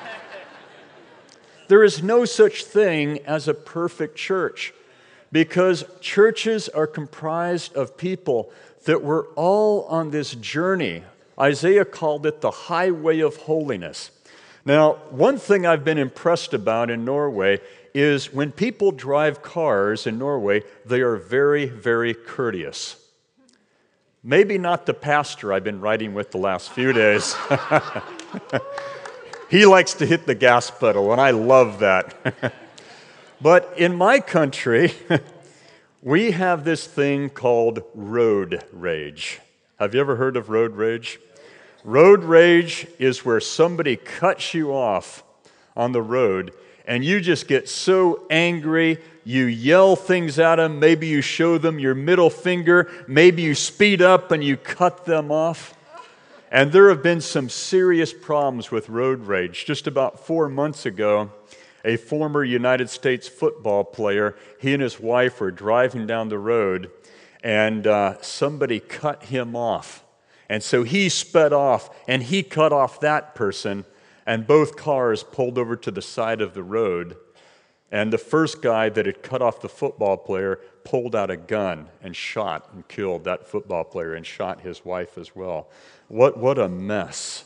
[1.67, 4.73] there is no such thing as a perfect church
[5.31, 8.51] because churches are comprised of people
[8.85, 11.03] that were all on this journey
[11.41, 14.11] Isaiah called it the highway of holiness.
[14.63, 17.59] Now, one thing I've been impressed about in Norway
[17.95, 22.95] is when people drive cars in Norway, they are very, very courteous.
[24.23, 27.35] Maybe not the pastor I've been riding with the last few days.
[29.49, 32.53] he likes to hit the gas pedal, and I love that.
[33.41, 34.93] but in my country,
[36.03, 39.39] we have this thing called road rage.
[39.79, 41.19] Have you ever heard of road rage?
[41.83, 45.23] Road rage is where somebody cuts you off
[45.75, 46.53] on the road
[46.85, 51.79] and you just get so angry, you yell things at them, maybe you show them
[51.79, 55.73] your middle finger, maybe you speed up and you cut them off.
[56.51, 59.65] And there have been some serious problems with road rage.
[59.65, 61.31] Just about four months ago,
[61.85, 66.91] a former United States football player, he and his wife were driving down the road,
[67.41, 70.00] and uh, somebody cut him off
[70.51, 73.85] and so he sped off and he cut off that person,
[74.25, 77.15] and both cars pulled over to the side of the road.
[77.89, 81.87] And the first guy that had cut off the football player pulled out a gun
[82.03, 85.69] and shot and killed that football player and shot his wife as well.
[86.09, 87.45] What, what a mess.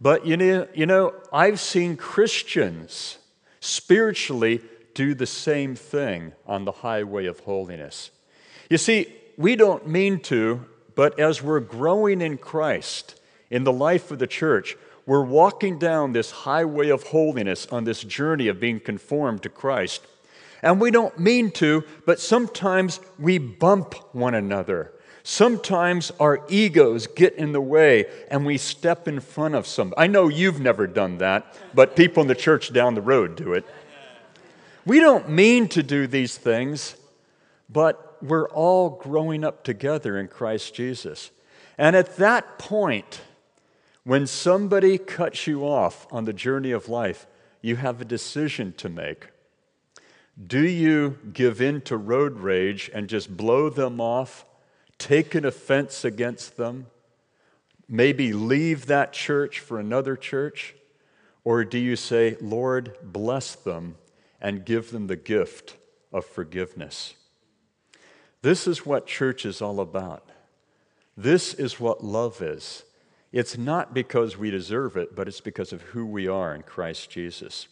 [0.00, 3.18] But you know, you know, I've seen Christians
[3.60, 4.62] spiritually
[4.94, 8.10] do the same thing on the highway of holiness.
[8.70, 10.64] You see, we don't mean to,
[10.98, 13.20] but as we're growing in Christ,
[13.50, 14.76] in the life of the church,
[15.06, 20.04] we're walking down this highway of holiness on this journey of being conformed to Christ.
[20.60, 24.92] And we don't mean to, but sometimes we bump one another.
[25.22, 29.94] Sometimes our egos get in the way and we step in front of some.
[29.96, 33.52] I know you've never done that, but people in the church down the road do
[33.52, 33.64] it.
[34.84, 36.96] We don't mean to do these things,
[37.70, 41.30] but we're all growing up together in Christ Jesus.
[41.76, 43.20] And at that point,
[44.04, 47.26] when somebody cuts you off on the journey of life,
[47.60, 49.28] you have a decision to make.
[50.46, 54.44] Do you give in to road rage and just blow them off,
[54.96, 56.86] take an offense against them,
[57.88, 60.74] maybe leave that church for another church?
[61.44, 63.96] Or do you say, Lord, bless them
[64.40, 65.76] and give them the gift
[66.12, 67.14] of forgiveness?
[68.48, 70.26] This is what church is all about.
[71.18, 72.82] This is what love is.
[73.30, 77.10] It's not because we deserve it, but it's because of who we are in Christ
[77.10, 77.68] Jesus.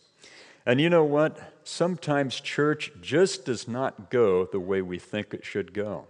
[0.67, 1.39] And you know what?
[1.65, 6.09] Sometimes church just does not go the way we think it should go.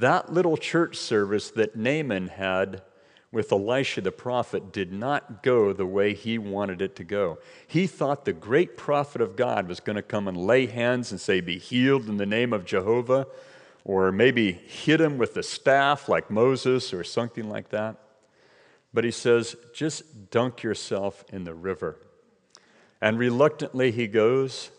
[0.00, 2.82] That little church service that Naaman had
[3.30, 7.38] with Elisha the prophet did not go the way he wanted it to go.
[7.68, 11.20] He thought the great prophet of God was going to come and lay hands and
[11.20, 13.28] say, Be healed in the name of Jehovah
[13.84, 17.96] or maybe hit him with a staff like Moses or something like that.
[18.94, 21.96] But he says, just dunk yourself in the river.
[23.00, 24.70] And reluctantly he goes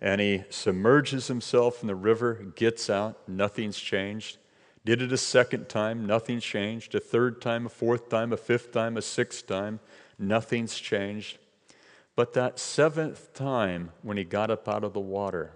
[0.00, 4.38] and he submerges himself in the river, gets out, nothing's changed.
[4.84, 6.94] Did it a second time, nothing's changed.
[6.94, 9.78] A third time, a fourth time, a fifth time, a sixth time,
[10.18, 11.38] nothing's changed.
[12.16, 15.52] But that seventh time, when he got up out of the water,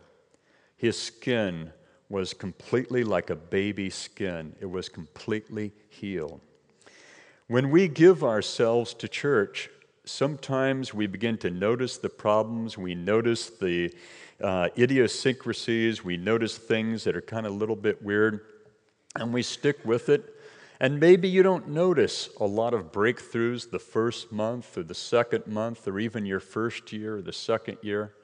[0.76, 1.72] his skin
[2.14, 6.40] was completely like a baby skin, it was completely healed.
[7.48, 9.68] When we give ourselves to church,
[10.04, 13.92] sometimes we begin to notice the problems, we notice the
[14.40, 18.42] uh, idiosyncrasies, we notice things that are kind of a little bit weird,
[19.16, 20.36] and we stick with it.
[20.78, 25.48] And maybe you don't notice a lot of breakthroughs the first month or the second
[25.48, 28.14] month or even your first year or the second year.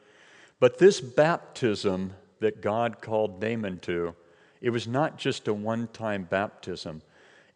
[0.60, 4.14] But this baptism that God called Naaman to,
[4.60, 7.02] it was not just a one time baptism,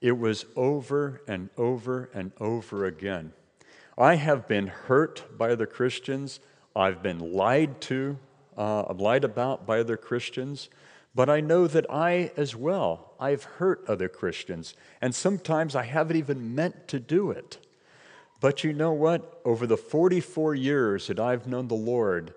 [0.01, 3.32] it was over and over and over again.
[3.97, 6.41] I have been hurt by other Christians.
[6.74, 8.18] I've been lied to,
[8.57, 10.68] uh, lied about by other Christians.
[11.14, 14.74] But I know that I as well, I've hurt other Christians.
[15.01, 17.59] And sometimes I haven't even meant to do it.
[18.41, 19.41] But you know what?
[19.45, 22.35] Over the 44 years that I've known the Lord,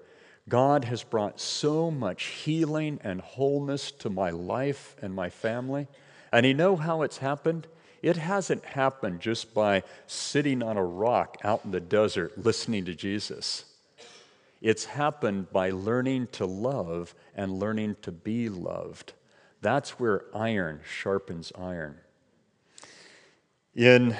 [0.49, 5.87] God has brought so much healing and wholeness to my life and my family.
[6.31, 7.67] And you know how it's happened?
[8.01, 12.93] It hasn't happened just by sitting on a rock out in the desert listening to
[12.93, 13.65] Jesus.
[14.61, 19.13] It's happened by learning to love and learning to be loved.
[19.61, 21.97] That's where iron sharpens iron.
[23.75, 24.15] In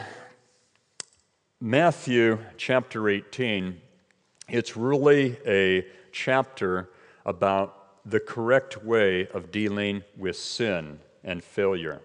[1.59, 3.81] Matthew chapter 18,
[4.49, 5.85] it's really a
[6.17, 6.89] chapter
[7.25, 12.01] about the correct way of dealing with sin and failure.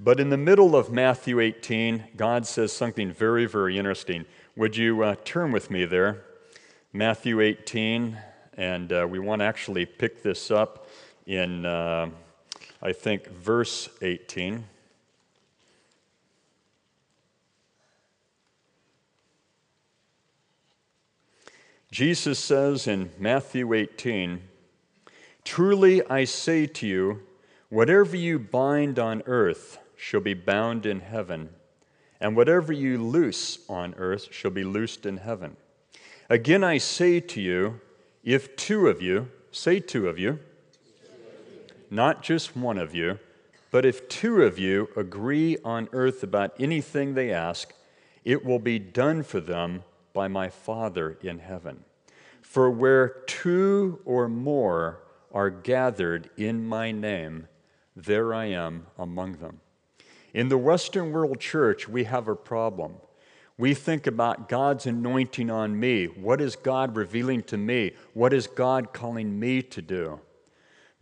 [0.00, 4.24] But in the middle of Matthew 18, God says something very, very interesting.
[4.56, 6.24] Would you uh, turn with me there?
[6.92, 8.18] Matthew 18,
[8.56, 10.88] and uh, we want to actually pick this up
[11.26, 12.10] in, uh,
[12.82, 14.64] I think, verse 18.
[21.90, 24.42] Jesus says in Matthew 18,
[25.42, 27.22] Truly I say to you,
[27.70, 31.48] whatever you bind on earth shall be bound in heaven,
[32.20, 35.56] and whatever you loose on earth shall be loosed in heaven.
[36.28, 37.80] Again I say to you,
[38.22, 40.40] if two of you, say two of you,
[41.90, 43.18] not just one of you,
[43.70, 47.72] but if two of you agree on earth about anything they ask,
[48.26, 51.84] it will be done for them by my Father in heaven.
[52.42, 55.02] For where two or more
[55.32, 57.48] are gathered in my name,
[57.94, 59.60] there I am among them.
[60.32, 62.94] In the Western World Church, we have a problem.
[63.58, 66.06] We think about God's anointing on me.
[66.06, 67.92] What is God revealing to me?
[68.14, 70.20] What is God calling me to do?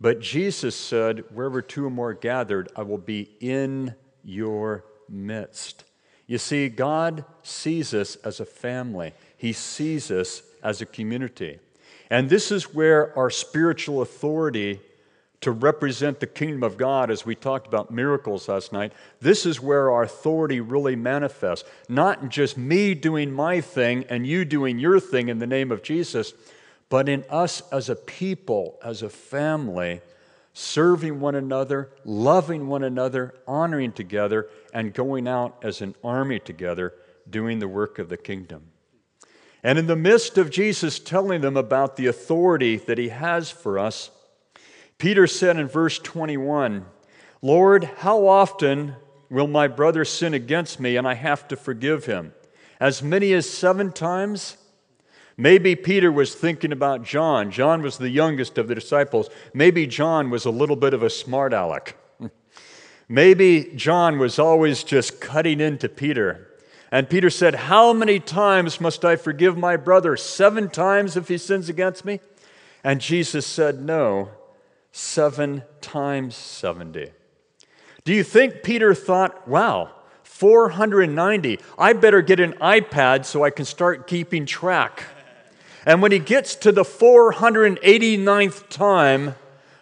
[0.01, 5.83] But Jesus said, Wherever two or more gathered, I will be in your midst.
[6.27, 11.59] You see, God sees us as a family, He sees us as a community.
[12.09, 14.79] And this is where our spiritual authority
[15.41, 19.61] to represent the kingdom of God, as we talked about miracles last night, this is
[19.61, 21.67] where our authority really manifests.
[21.87, 25.83] Not just me doing my thing and you doing your thing in the name of
[25.83, 26.33] Jesus,
[26.89, 30.01] but in us as a people, as a family,
[30.57, 36.95] serving one another, loving one another, honoring together, and going out as an army together,
[37.29, 38.63] doing the work of the kingdom.
[39.63, 43.77] And in the midst of Jesus telling them about the authority that he has for
[43.77, 44.09] us,
[44.97, 46.85] Peter said in verse 21
[47.43, 48.95] Lord, how often
[49.29, 52.33] will my brother sin against me and I have to forgive him?
[52.79, 54.57] As many as seven times?
[55.37, 57.51] Maybe Peter was thinking about John.
[57.51, 59.29] John was the youngest of the disciples.
[59.53, 61.95] Maybe John was a little bit of a smart aleck.
[63.07, 66.47] Maybe John was always just cutting into Peter.
[66.91, 70.17] And Peter said, How many times must I forgive my brother?
[70.17, 72.19] Seven times if he sins against me?
[72.83, 74.31] And Jesus said, No,
[74.91, 77.11] seven times 70.
[78.05, 79.91] Do you think Peter thought, Wow,
[80.23, 85.03] 490, I better get an iPad so I can start keeping track?
[85.87, 89.35] And when he gets to the 489th time,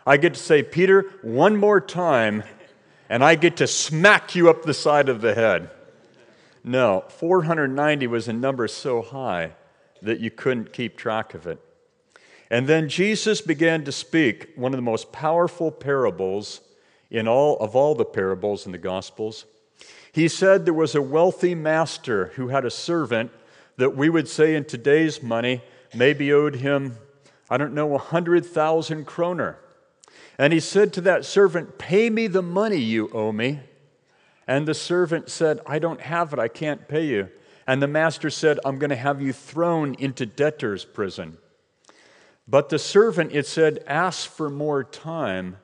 [0.06, 2.44] I get to say, Peter, one more time,
[3.10, 5.72] and I get to smack you up the side of the head.
[6.64, 9.54] No, 490 was a number so high
[10.04, 11.60] that you couldn't keep track of it.
[12.52, 16.62] And then Jesus began to speak one of the most powerful parables
[17.10, 19.46] in all of all the parables in the Gospels.
[20.12, 23.32] He said there was a wealthy master who had a servant
[23.78, 25.64] that we would say in today's money
[25.96, 26.98] maybe owed him,
[27.50, 29.58] I don't know, a 100,000 kroner.
[30.38, 33.62] And he said to that servant, Pay me the money you owe me.
[34.48, 37.30] And the servant said, I don't have it, I can't pay you.
[37.68, 41.38] And the master said, I'm going to have you thrown into debtor's prison.
[42.48, 45.58] But the servant, it said, asked for more time.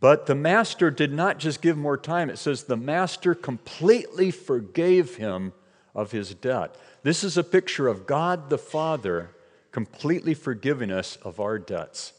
[0.00, 2.30] But the master did not just give more time.
[2.30, 5.52] It says the master completely forgave him
[5.94, 6.74] of his debt.
[7.02, 9.30] This is a picture of God the Father
[9.72, 12.12] completely forgiving us of our debts.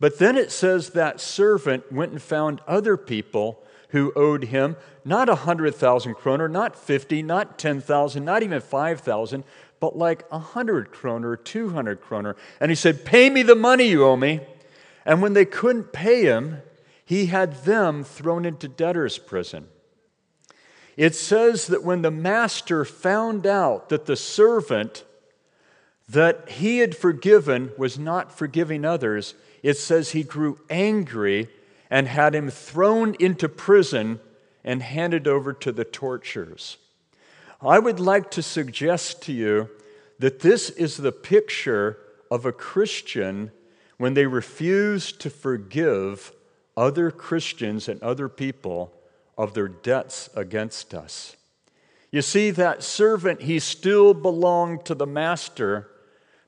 [0.00, 5.28] But then it says that servant went and found other people who owed him not
[5.28, 9.44] a 100,000 kroner, not 50, not 10,000, not even 5,000,
[9.80, 12.36] but like a 100 kroner, 200 kroner.
[12.60, 14.40] And he said, Pay me the money you owe me.
[15.04, 16.58] And when they couldn't pay him,
[17.04, 19.68] he had them thrown into debtor's prison.
[20.98, 25.04] It says that when the master found out that the servant
[26.08, 31.50] that he had forgiven was not forgiving others, it says he grew angry
[31.88, 34.18] and had him thrown into prison
[34.64, 36.78] and handed over to the torturers.
[37.62, 39.70] I would like to suggest to you
[40.18, 41.96] that this is the picture
[42.28, 43.52] of a Christian
[43.98, 46.32] when they refuse to forgive
[46.76, 48.97] other Christians and other people
[49.38, 51.36] of their debts against us.
[52.10, 55.88] You see, that servant, he still belonged to the master,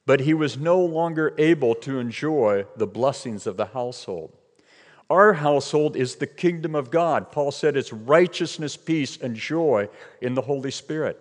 [0.07, 4.37] but he was no longer able to enjoy the blessings of the household.
[5.09, 7.31] Our household is the kingdom of God.
[7.31, 9.89] Paul said it's righteousness, peace, and joy
[10.21, 11.21] in the Holy Spirit.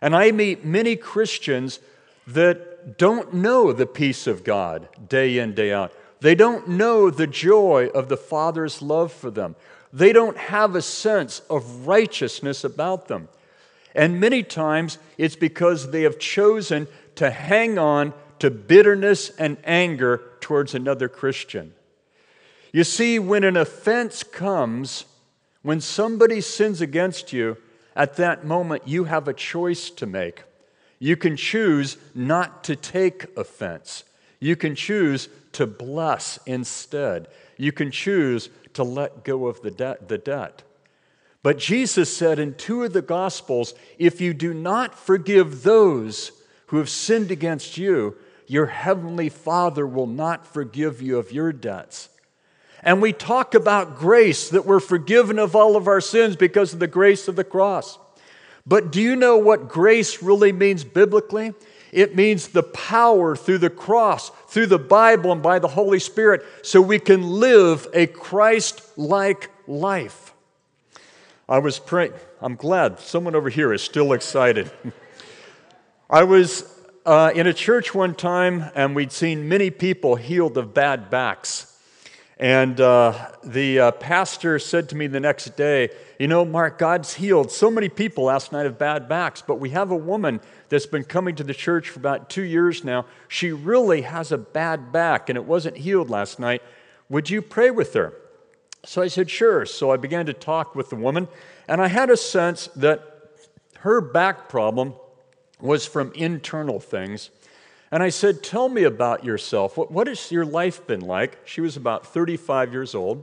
[0.00, 1.80] And I meet many Christians
[2.26, 5.92] that don't know the peace of God day in, day out.
[6.20, 9.56] They don't know the joy of the Father's love for them.
[9.92, 13.28] They don't have a sense of righteousness about them.
[13.94, 20.22] And many times it's because they have chosen to hang on to bitterness and anger
[20.40, 21.74] towards another Christian.
[22.72, 25.04] You see, when an offense comes,
[25.60, 27.58] when somebody sins against you,
[27.94, 30.42] at that moment you have a choice to make.
[30.98, 34.04] You can choose not to take offense.
[34.40, 37.28] You can choose to bless instead.
[37.58, 40.08] You can choose to let go of the debt.
[40.08, 40.62] The debt.
[41.42, 46.32] But Jesus said in two of the Gospels if you do not forgive those
[46.66, 48.16] who have sinned against you,
[48.46, 52.08] your heavenly Father will not forgive you of your debts.
[52.82, 56.80] And we talk about grace, that we're forgiven of all of our sins because of
[56.80, 57.98] the grace of the cross.
[58.66, 61.54] But do you know what grace really means biblically?
[61.92, 66.42] It means the power through the cross, through the Bible, and by the Holy Spirit,
[66.62, 70.32] so we can live a Christ like life.
[71.46, 74.70] I was praying, I'm glad someone over here is still excited.
[76.10, 76.64] I was
[77.04, 81.71] uh, in a church one time, and we'd seen many people healed of bad backs.
[82.42, 87.14] And uh, the uh, pastor said to me the next day, You know, Mark, God's
[87.14, 90.86] healed so many people last night of bad backs, but we have a woman that's
[90.86, 93.06] been coming to the church for about two years now.
[93.28, 96.62] She really has a bad back, and it wasn't healed last night.
[97.08, 98.12] Would you pray with her?
[98.84, 99.64] So I said, Sure.
[99.64, 101.28] So I began to talk with the woman,
[101.68, 103.04] and I had a sense that
[103.78, 104.94] her back problem
[105.60, 107.30] was from internal things.
[107.92, 109.76] And I said, Tell me about yourself.
[109.76, 111.38] What, what has your life been like?
[111.44, 113.22] She was about 35 years old.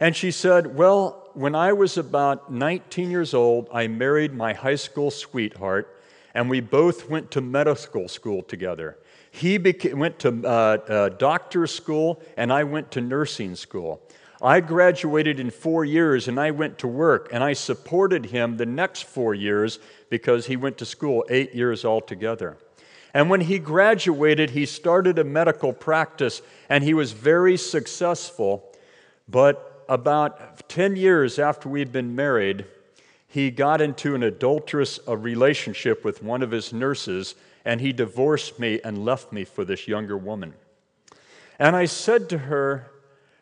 [0.00, 4.74] And she said, Well, when I was about 19 years old, I married my high
[4.74, 5.96] school sweetheart,
[6.34, 8.98] and we both went to medical school together.
[9.30, 14.02] He became, went to uh, uh, doctor school, and I went to nursing school.
[14.42, 18.66] I graduated in four years and I went to work, and I supported him the
[18.66, 19.78] next four years
[20.10, 22.58] because he went to school eight years altogether.
[23.14, 28.68] And when he graduated, he started a medical practice and he was very successful.
[29.28, 32.66] But about 10 years after we'd been married,
[33.28, 38.58] he got into an adulterous uh, relationship with one of his nurses and he divorced
[38.58, 40.54] me and left me for this younger woman.
[41.58, 42.90] And I said to her,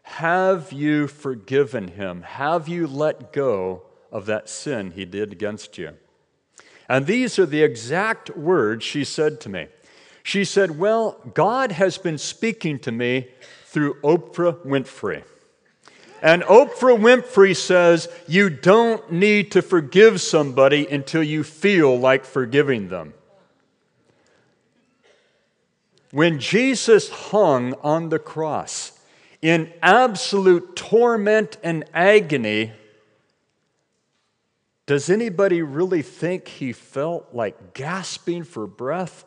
[0.03, 2.23] Have you forgiven him?
[2.23, 5.95] Have you let go of that sin he did against you?
[6.93, 9.69] And these are the exact words she said to me.
[10.23, 13.29] She said, Well, God has been speaking to me
[13.65, 15.25] through Oprah Winfrey.
[16.21, 22.91] And Oprah Winfrey says, You don't need to forgive somebody until you feel like forgiving
[22.91, 23.15] them.
[26.11, 29.01] When Jesus hung on the cross
[29.41, 32.73] in absolute torment and agony,
[34.93, 39.25] does anybody really think he felt like gasping for breath,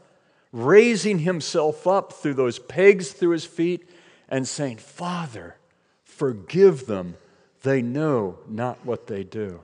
[0.51, 3.89] raising himself up through those pegs through his feet,
[4.29, 5.55] and saying, Father,
[6.03, 7.15] forgive them.
[7.63, 9.61] They know not what they do.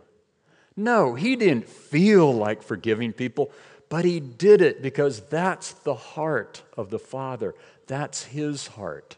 [0.76, 3.52] No, he didn't feel like forgiving people,
[3.88, 7.54] but he did it because that's the heart of the Father.
[7.86, 9.18] That's his heart.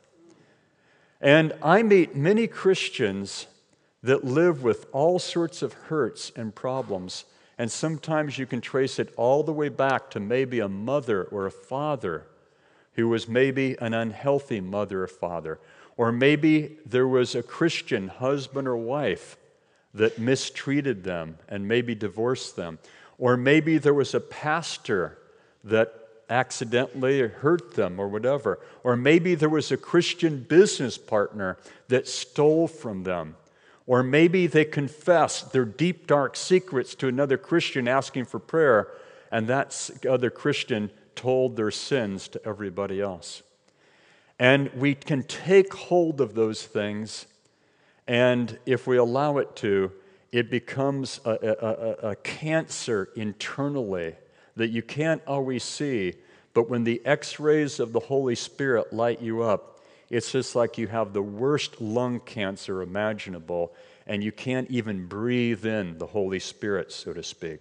[1.22, 3.48] And I meet many Christians
[4.04, 7.26] that live with all sorts of hurts and problems,
[7.58, 11.46] And sometimes you can trace it all the way back to maybe a mother or
[11.46, 12.26] a father
[12.94, 15.60] who was maybe an unhealthy mother or father.
[15.96, 19.38] Or maybe there was a Christian husband or wife
[19.94, 22.80] that mistreated them and maybe divorced them.
[23.20, 25.20] Or maybe there was a pastor
[25.64, 25.94] that
[26.30, 28.60] accidentally hurt them or whatever.
[28.84, 31.58] Or maybe there was a Christian business partner
[31.90, 33.36] that stole from them.
[33.86, 38.88] Or maybe they confess their deep, dark secrets to another Christian asking for prayer,
[39.32, 43.44] and that other Christian told their sins to everybody else.
[44.40, 47.26] And we can take hold of those things,
[48.08, 49.92] and if we allow it to,
[50.32, 54.16] it becomes a, a, a, cancer internally
[54.56, 56.16] that you can't always see,
[56.56, 59.73] but when the x rays of the Holy Spirit light you up,
[60.14, 63.74] it's just like you have the worst lung cancer imaginable,
[64.06, 67.60] and you can't even breathe in the Holy Spirit, so to speak.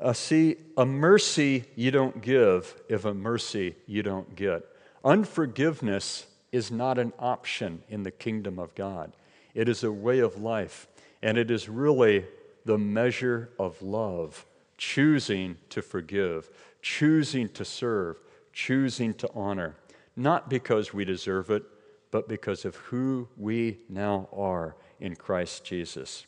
[0.00, 4.64] Uh, see, a mercy you don't give if a mercy you don't get.
[5.04, 9.12] Unforgiveness is not an option in the kingdom of God,
[9.54, 10.88] it is a way of life,
[11.22, 12.24] and it is really
[12.64, 14.44] the measure of love
[14.76, 16.50] choosing to forgive,
[16.82, 18.18] choosing to serve,
[18.52, 19.76] choosing to honor,
[20.16, 21.62] not because we deserve it,
[22.10, 26.26] but because of who we now are in Christ Jesus.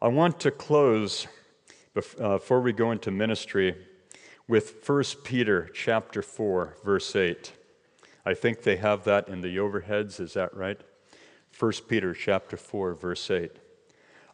[0.00, 1.26] I want to close
[1.96, 2.00] uh,
[2.36, 3.74] before we go into ministry
[4.48, 7.52] with 1 Peter chapter 4 verse 8.
[8.24, 10.80] I think they have that in the overheads, is that right?
[11.58, 13.52] 1 Peter chapter 4 verse 8.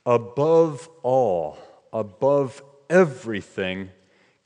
[0.04, 1.58] Above all,
[1.92, 3.90] above everything,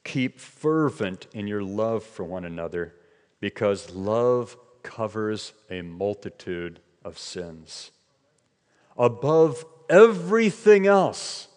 [0.05, 2.95] keep fervent in your love for one another,
[3.41, 7.91] because love covers a multitude of sins.
[8.97, 11.49] Above everything else,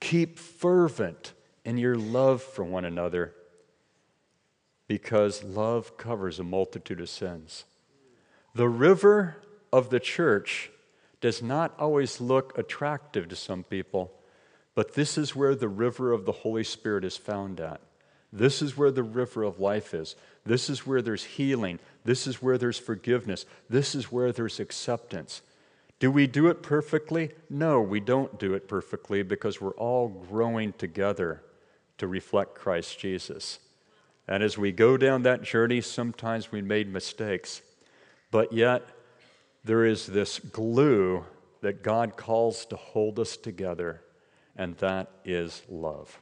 [0.00, 1.32] keep fervent
[1.64, 3.34] in your love for one another,
[4.88, 7.64] because love covers a multitude of sins.
[8.54, 9.36] The river
[9.72, 10.70] of the church
[11.20, 14.12] does not always look attractive to some people
[14.74, 17.80] but this is where the river of the Holy Spirit is found at.
[18.32, 20.14] This is where the river of life is.
[20.44, 21.80] This is where there's healing.
[22.04, 23.44] This is where there's forgiveness.
[23.68, 25.42] This is where there's acceptance.
[25.98, 27.32] Do we do it perfectly?
[27.50, 31.42] No, we don't do it perfectly because we're all growing together
[31.98, 33.58] to reflect Christ Jesus.
[34.26, 37.62] And as we go down that journey, sometimes we made mistakes.
[38.30, 38.86] But yet,
[39.64, 41.24] there is this glue
[41.60, 44.02] that God calls to hold us together
[44.56, 46.20] and that is love.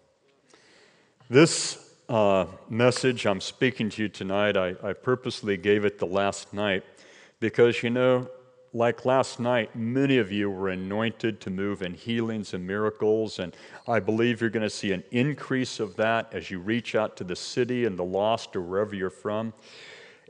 [1.29, 6.55] This uh, message I'm speaking to you tonight, I, I purposely gave it the last
[6.55, 6.83] night
[7.39, 8.29] because, you know,
[8.73, 13.57] like last night, many of you were anointed to move in healings and miracles, and
[13.87, 17.25] I believe you're going to see an increase of that as you reach out to
[17.25, 19.53] the city and the lost or wherever you're from.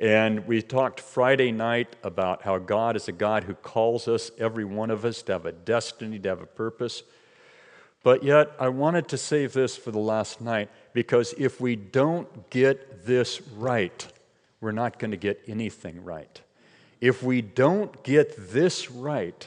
[0.00, 4.64] And we talked Friday night about how God is a God who calls us, every
[4.64, 7.02] one of us, to have a destiny, to have a purpose.
[8.08, 12.48] But yet, I wanted to save this for the last night because if we don't
[12.48, 14.06] get this right,
[14.62, 16.40] we're not going to get anything right.
[17.02, 19.46] If we don't get this right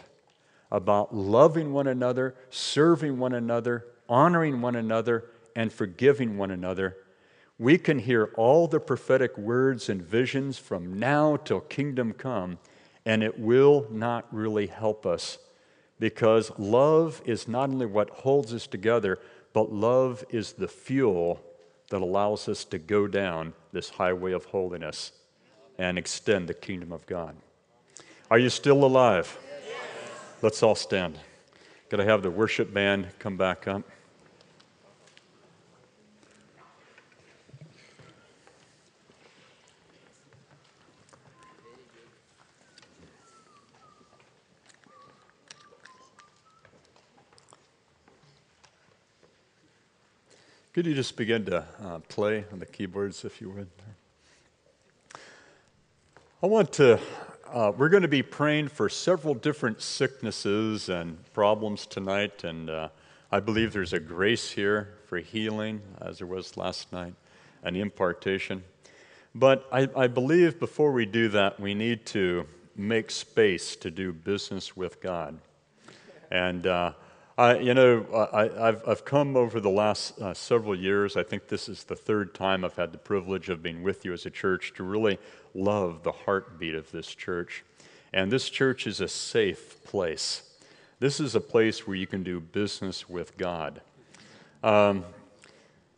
[0.70, 6.98] about loving one another, serving one another, honoring one another, and forgiving one another,
[7.58, 12.60] we can hear all the prophetic words and visions from now till kingdom come,
[13.08, 15.40] and it will not really help us
[16.02, 19.20] because love is not only what holds us together,
[19.54, 21.40] but love is the fuel
[21.92, 25.12] that allows us to go down this highway of holiness
[25.78, 27.36] and extend the kingdom of God.
[28.32, 29.38] Are you still alive?
[29.46, 29.76] Yes.
[30.42, 31.20] Let's all stand.
[31.90, 33.84] Got to have the worship band come back up.
[50.74, 53.68] Could you just begin to uh, play on the keyboards, if you would?
[56.42, 56.98] I want to,
[57.52, 62.88] uh, we're going to be praying for several different sicknesses and problems tonight, and uh,
[63.34, 67.16] I believe there's a grace here for healing, as there was last night,
[67.64, 68.64] an impartation.
[69.36, 72.48] But I, I believe before we do that, we need to
[72.78, 75.38] make space to do business with God.
[76.32, 76.94] And uh,
[77.42, 81.18] I, you know, I, have I've come over the last uh, several years.
[81.18, 84.14] I think this is the third time I've had the privilege of being with you
[84.14, 85.18] as a church to really
[85.56, 87.64] love the heartbeat of this church.
[88.14, 90.52] And this church is a safe place.
[91.00, 93.82] This is a place where you can do business with God.
[94.64, 95.04] Um,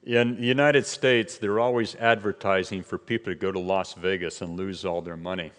[0.06, 4.56] in the United States, they're always advertising for people to go to Las Vegas and
[4.56, 5.52] lose all their money.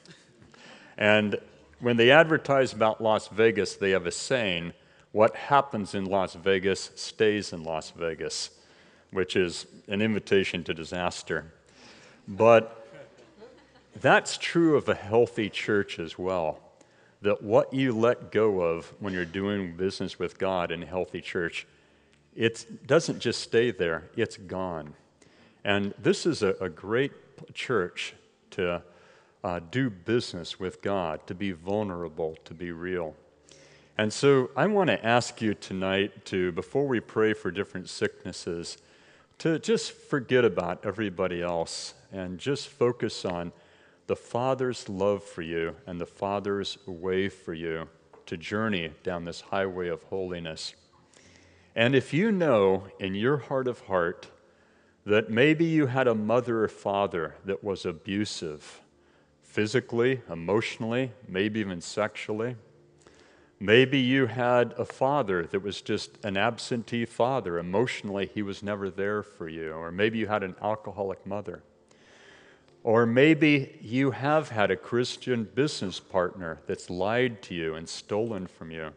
[0.97, 1.37] And
[1.80, 4.72] when they advertise about Las Vegas, they have a saying
[5.14, 8.50] what happens in Las Vegas stays in Las Vegas,
[9.12, 11.52] which is an invitation to disaster.
[12.26, 12.84] But
[14.00, 16.58] that's true of a healthy church as well
[17.22, 21.20] that what you let go of when you're doing business with God in a healthy
[21.20, 21.64] church,
[22.34, 24.94] it doesn't just stay there, it's gone.
[25.64, 27.12] And this is a, a great
[27.54, 28.14] church
[28.50, 28.82] to
[29.44, 33.14] uh, do business with God, to be vulnerable, to be real.
[33.97, 38.78] And so I want to ask you tonight to, before we pray for different sicknesses,
[39.38, 43.53] to just forget about everybody else and just focus on
[44.09, 47.88] the Father's love for you and the Father's way for you
[48.26, 50.74] to journey down this highway of holiness.
[51.76, 54.28] And if you know in your heart of heart
[55.07, 58.80] that maybe you had a mother or father that was abusive,
[59.42, 62.57] physically, emotionally, maybe even sexually,
[63.64, 67.58] maybe you had a father that was just an absentee father.
[67.58, 69.72] Emotionally, he was never there for you.
[69.72, 71.62] Or maybe you had an alcoholic mother.
[72.82, 78.46] Or maybe you have had a Christian business partner that's lied to you and stolen
[78.46, 78.90] from you.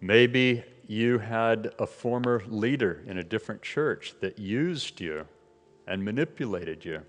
[0.00, 5.28] Maybe you had a former leader in a different church that used you
[5.86, 7.02] and manipulated you.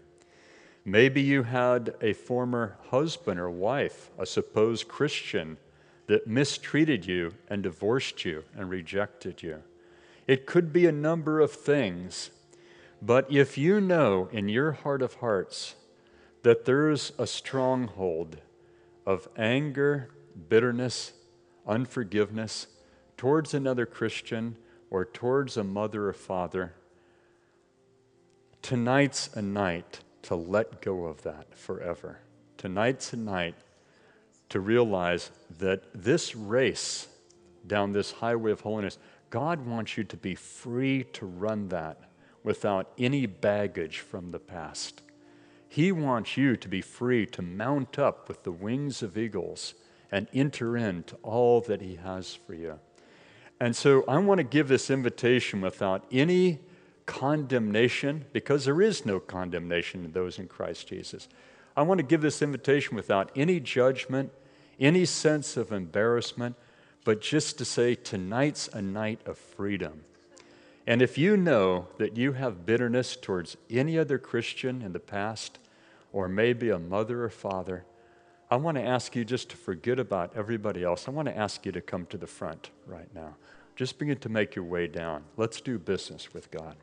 [0.86, 5.58] Maybe you had a former husband or wife, a supposed Christian,
[6.10, 9.62] that mistreated you and divorced you and rejected you.
[10.26, 12.32] It could be a number of things,
[13.00, 15.76] but if you know in your heart of hearts
[16.42, 18.38] that there's a stronghold
[19.06, 20.10] of anger,
[20.50, 21.14] bitterness,
[21.68, 22.66] unforgiveness
[23.16, 24.58] towards another Christian
[24.90, 26.74] or towards a mother or father,
[28.64, 32.18] tonight's a night to let go of that forever.
[32.58, 33.54] Tonight's a night
[34.50, 37.08] to realize that this race
[37.68, 38.98] down this highway of holiness,
[39.30, 42.10] God wants you to be free to run that
[42.44, 45.02] without any baggage from the past.
[45.68, 49.76] He wants you to be free to mount up with the wings of eagles
[50.12, 52.80] and enter into all that He has for you.
[53.60, 56.60] And so I want to give this invitation without any
[57.06, 61.28] condemnation, because there is no condemnation in those in Christ Jesus.
[61.76, 64.32] I want to give this invitation without any judgment,
[64.80, 66.56] any sense of embarrassment,
[67.04, 70.04] but just to say tonight's a night of freedom.
[70.88, 75.60] And if you know that you have bitterness towards any other Christian in the past,
[76.12, 77.86] or maybe a mother or father,
[78.52, 81.08] I want to ask you just to forget about everybody else.
[81.08, 83.36] I want to ask you to come to the front right now.
[83.76, 85.24] Just begin to make your way down.
[85.38, 86.76] Let's do business with God.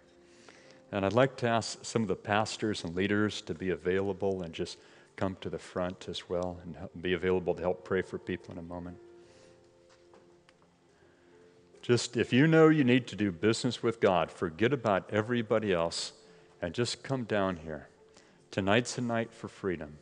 [0.93, 4.55] And I'd like to ask some of the pastors and leaders to be available and
[4.55, 4.79] just
[5.17, 8.59] come to the front as well and be available to help pray for people in
[8.59, 8.99] a moment.
[11.83, 16.13] Just if you know you need to do business with God, forget about everybody else
[16.61, 17.89] and just come down here.
[18.51, 19.99] Tonight's a night for freedom.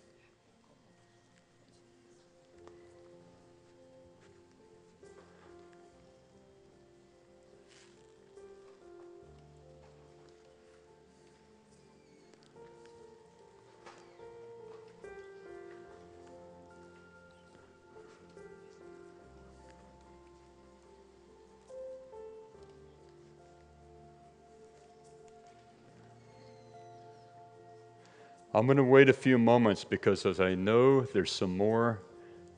[28.55, 32.01] I'm going to wait a few moments because as I know there's some more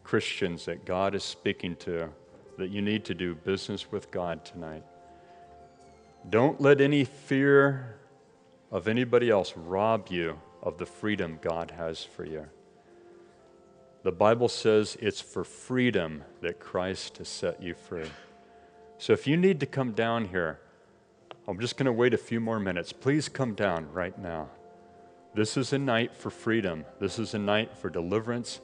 [0.04, 2.10] Christians that God is speaking to
[2.58, 4.84] that you need to do business with God tonight.
[6.28, 7.96] Don't let any fear
[8.70, 12.46] of anybody else rob you of the freedom God has for you.
[14.02, 18.10] The Bible says it's for freedom that Christ has set you free.
[18.98, 20.60] So if you need to come down here,
[21.48, 22.92] I'm just going to wait a few more minutes.
[22.92, 24.50] Please come down right now.
[25.36, 26.86] This is a night for freedom.
[26.98, 28.60] This is a night for deliverance.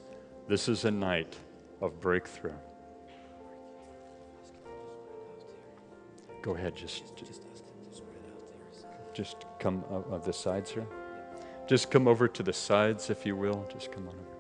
[0.49, 1.37] This is a night
[1.83, 2.55] of breakthrough.
[6.41, 7.03] Go ahead, just,
[9.13, 10.87] just, come of the sides here.
[11.67, 13.69] Just come over to the sides, if you will.
[13.71, 14.37] Just come on over.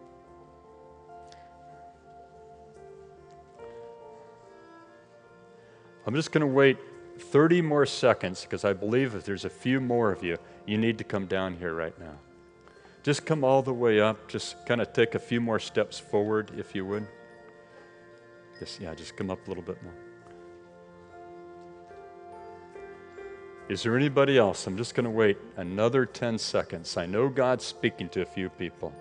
[6.07, 6.79] I'm just going to wait
[7.23, 10.99] 30 more seconds because I believe if there's a few more of you, you need
[10.99, 12.19] to come down here right now.
[13.03, 14.29] Just come all the way up.
[14.29, 17.07] Just kind of take a few more steps forward, if you would.
[18.61, 18.79] this.
[18.81, 19.95] Yeah, just come up a little bit more.
[23.69, 24.67] Is there anybody else?
[24.67, 26.97] I'm just going to wait another 10 seconds.
[26.97, 28.93] I know God's speaking to a few people.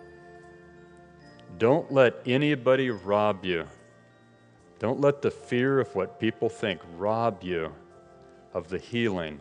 [1.57, 3.65] Don't let anybody rob you.
[4.79, 7.73] Don't let the fear of what people think rob you
[8.53, 9.39] of the healing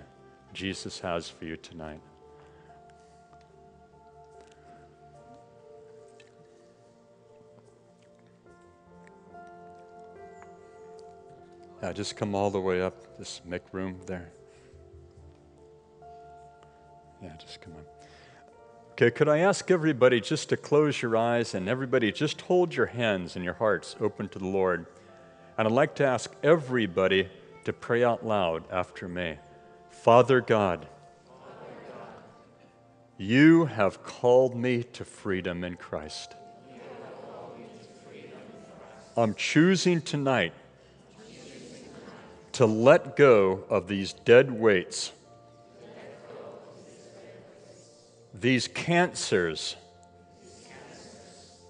[0.52, 2.00] Jesus has for you tonight.
[11.82, 13.18] Yeah, just come all the way up.
[13.18, 14.30] Just make room there.
[17.22, 17.84] Yeah, just come on.
[18.92, 22.86] Okay, could I ask everybody just to close your eyes and everybody just hold your
[22.86, 24.84] hands and your hearts open to the Lord?
[25.56, 27.28] And I'd like to ask everybody
[27.64, 29.36] to pray out loud after me.
[29.90, 30.86] Father God,
[33.18, 36.34] you have called me to freedom in Christ.
[39.16, 40.54] I'm choosing tonight
[42.52, 45.12] to let go of these dead weights,
[48.32, 49.76] these cancers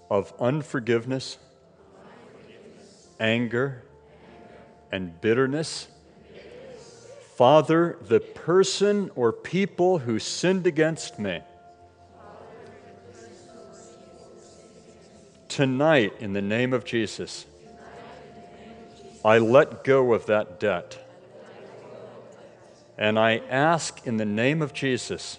[0.09, 1.37] of unforgiveness,
[3.19, 3.83] anger,
[4.91, 5.87] and bitterness.
[7.35, 11.41] Father, the person or people who sinned against me,
[15.47, 17.45] tonight, in the name of Jesus,
[19.23, 20.97] I let go of that debt.
[22.97, 25.37] And I ask in the name of Jesus,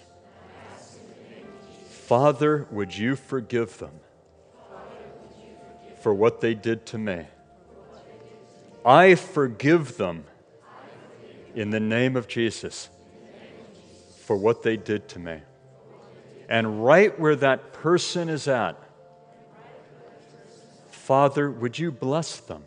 [1.89, 3.99] Father, would you forgive them
[6.01, 7.25] for what they did to me?
[8.85, 10.25] I forgive them
[11.55, 12.89] in the name of Jesus
[14.21, 15.39] for what they did to me.
[16.49, 18.77] And right where that person is at,
[20.91, 22.63] Father, would you bless them?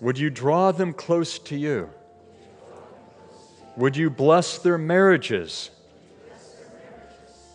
[0.00, 1.90] Would you draw them close to you?
[3.76, 5.70] Would you bless their marriages,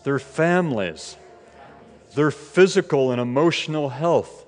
[0.04, 1.16] their families,
[2.14, 4.39] their physical and emotional health?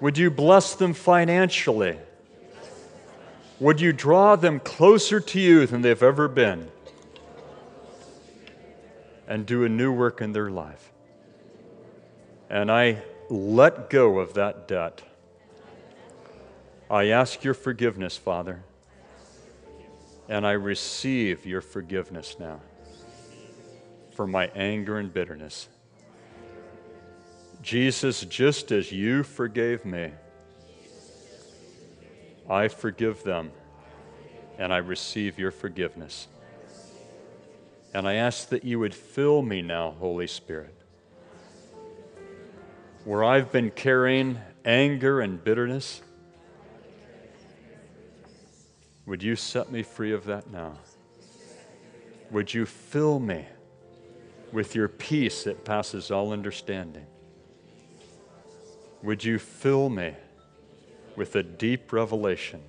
[0.00, 1.98] Would you bless them financially?
[3.58, 6.70] Would you draw them closer to you than they've ever been?
[9.28, 10.90] And do a new work in their life.
[12.48, 15.02] And I let go of that debt.
[16.90, 18.64] I ask your forgiveness, Father,
[20.28, 22.60] and I receive your forgiveness now
[24.16, 25.68] for my anger and bitterness.
[27.62, 30.12] Jesus, just as you forgave me,
[32.48, 33.52] I forgive them
[34.58, 36.26] and I receive your forgiveness.
[37.92, 40.74] And I ask that you would fill me now, Holy Spirit.
[43.04, 46.02] Where I've been carrying anger and bitterness,
[49.06, 50.78] would you set me free of that now?
[52.30, 53.44] Would you fill me
[54.52, 57.06] with your peace that passes all understanding?
[59.02, 60.14] Would you fill me
[61.16, 62.60] with a deep revelation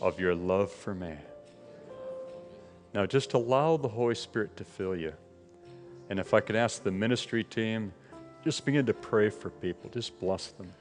[0.00, 1.14] of your love for me?
[2.92, 5.12] Now, just allow the Holy Spirit to fill you.
[6.10, 7.92] And if I could ask the ministry team,
[8.44, 10.72] just begin to pray for people, just bless them.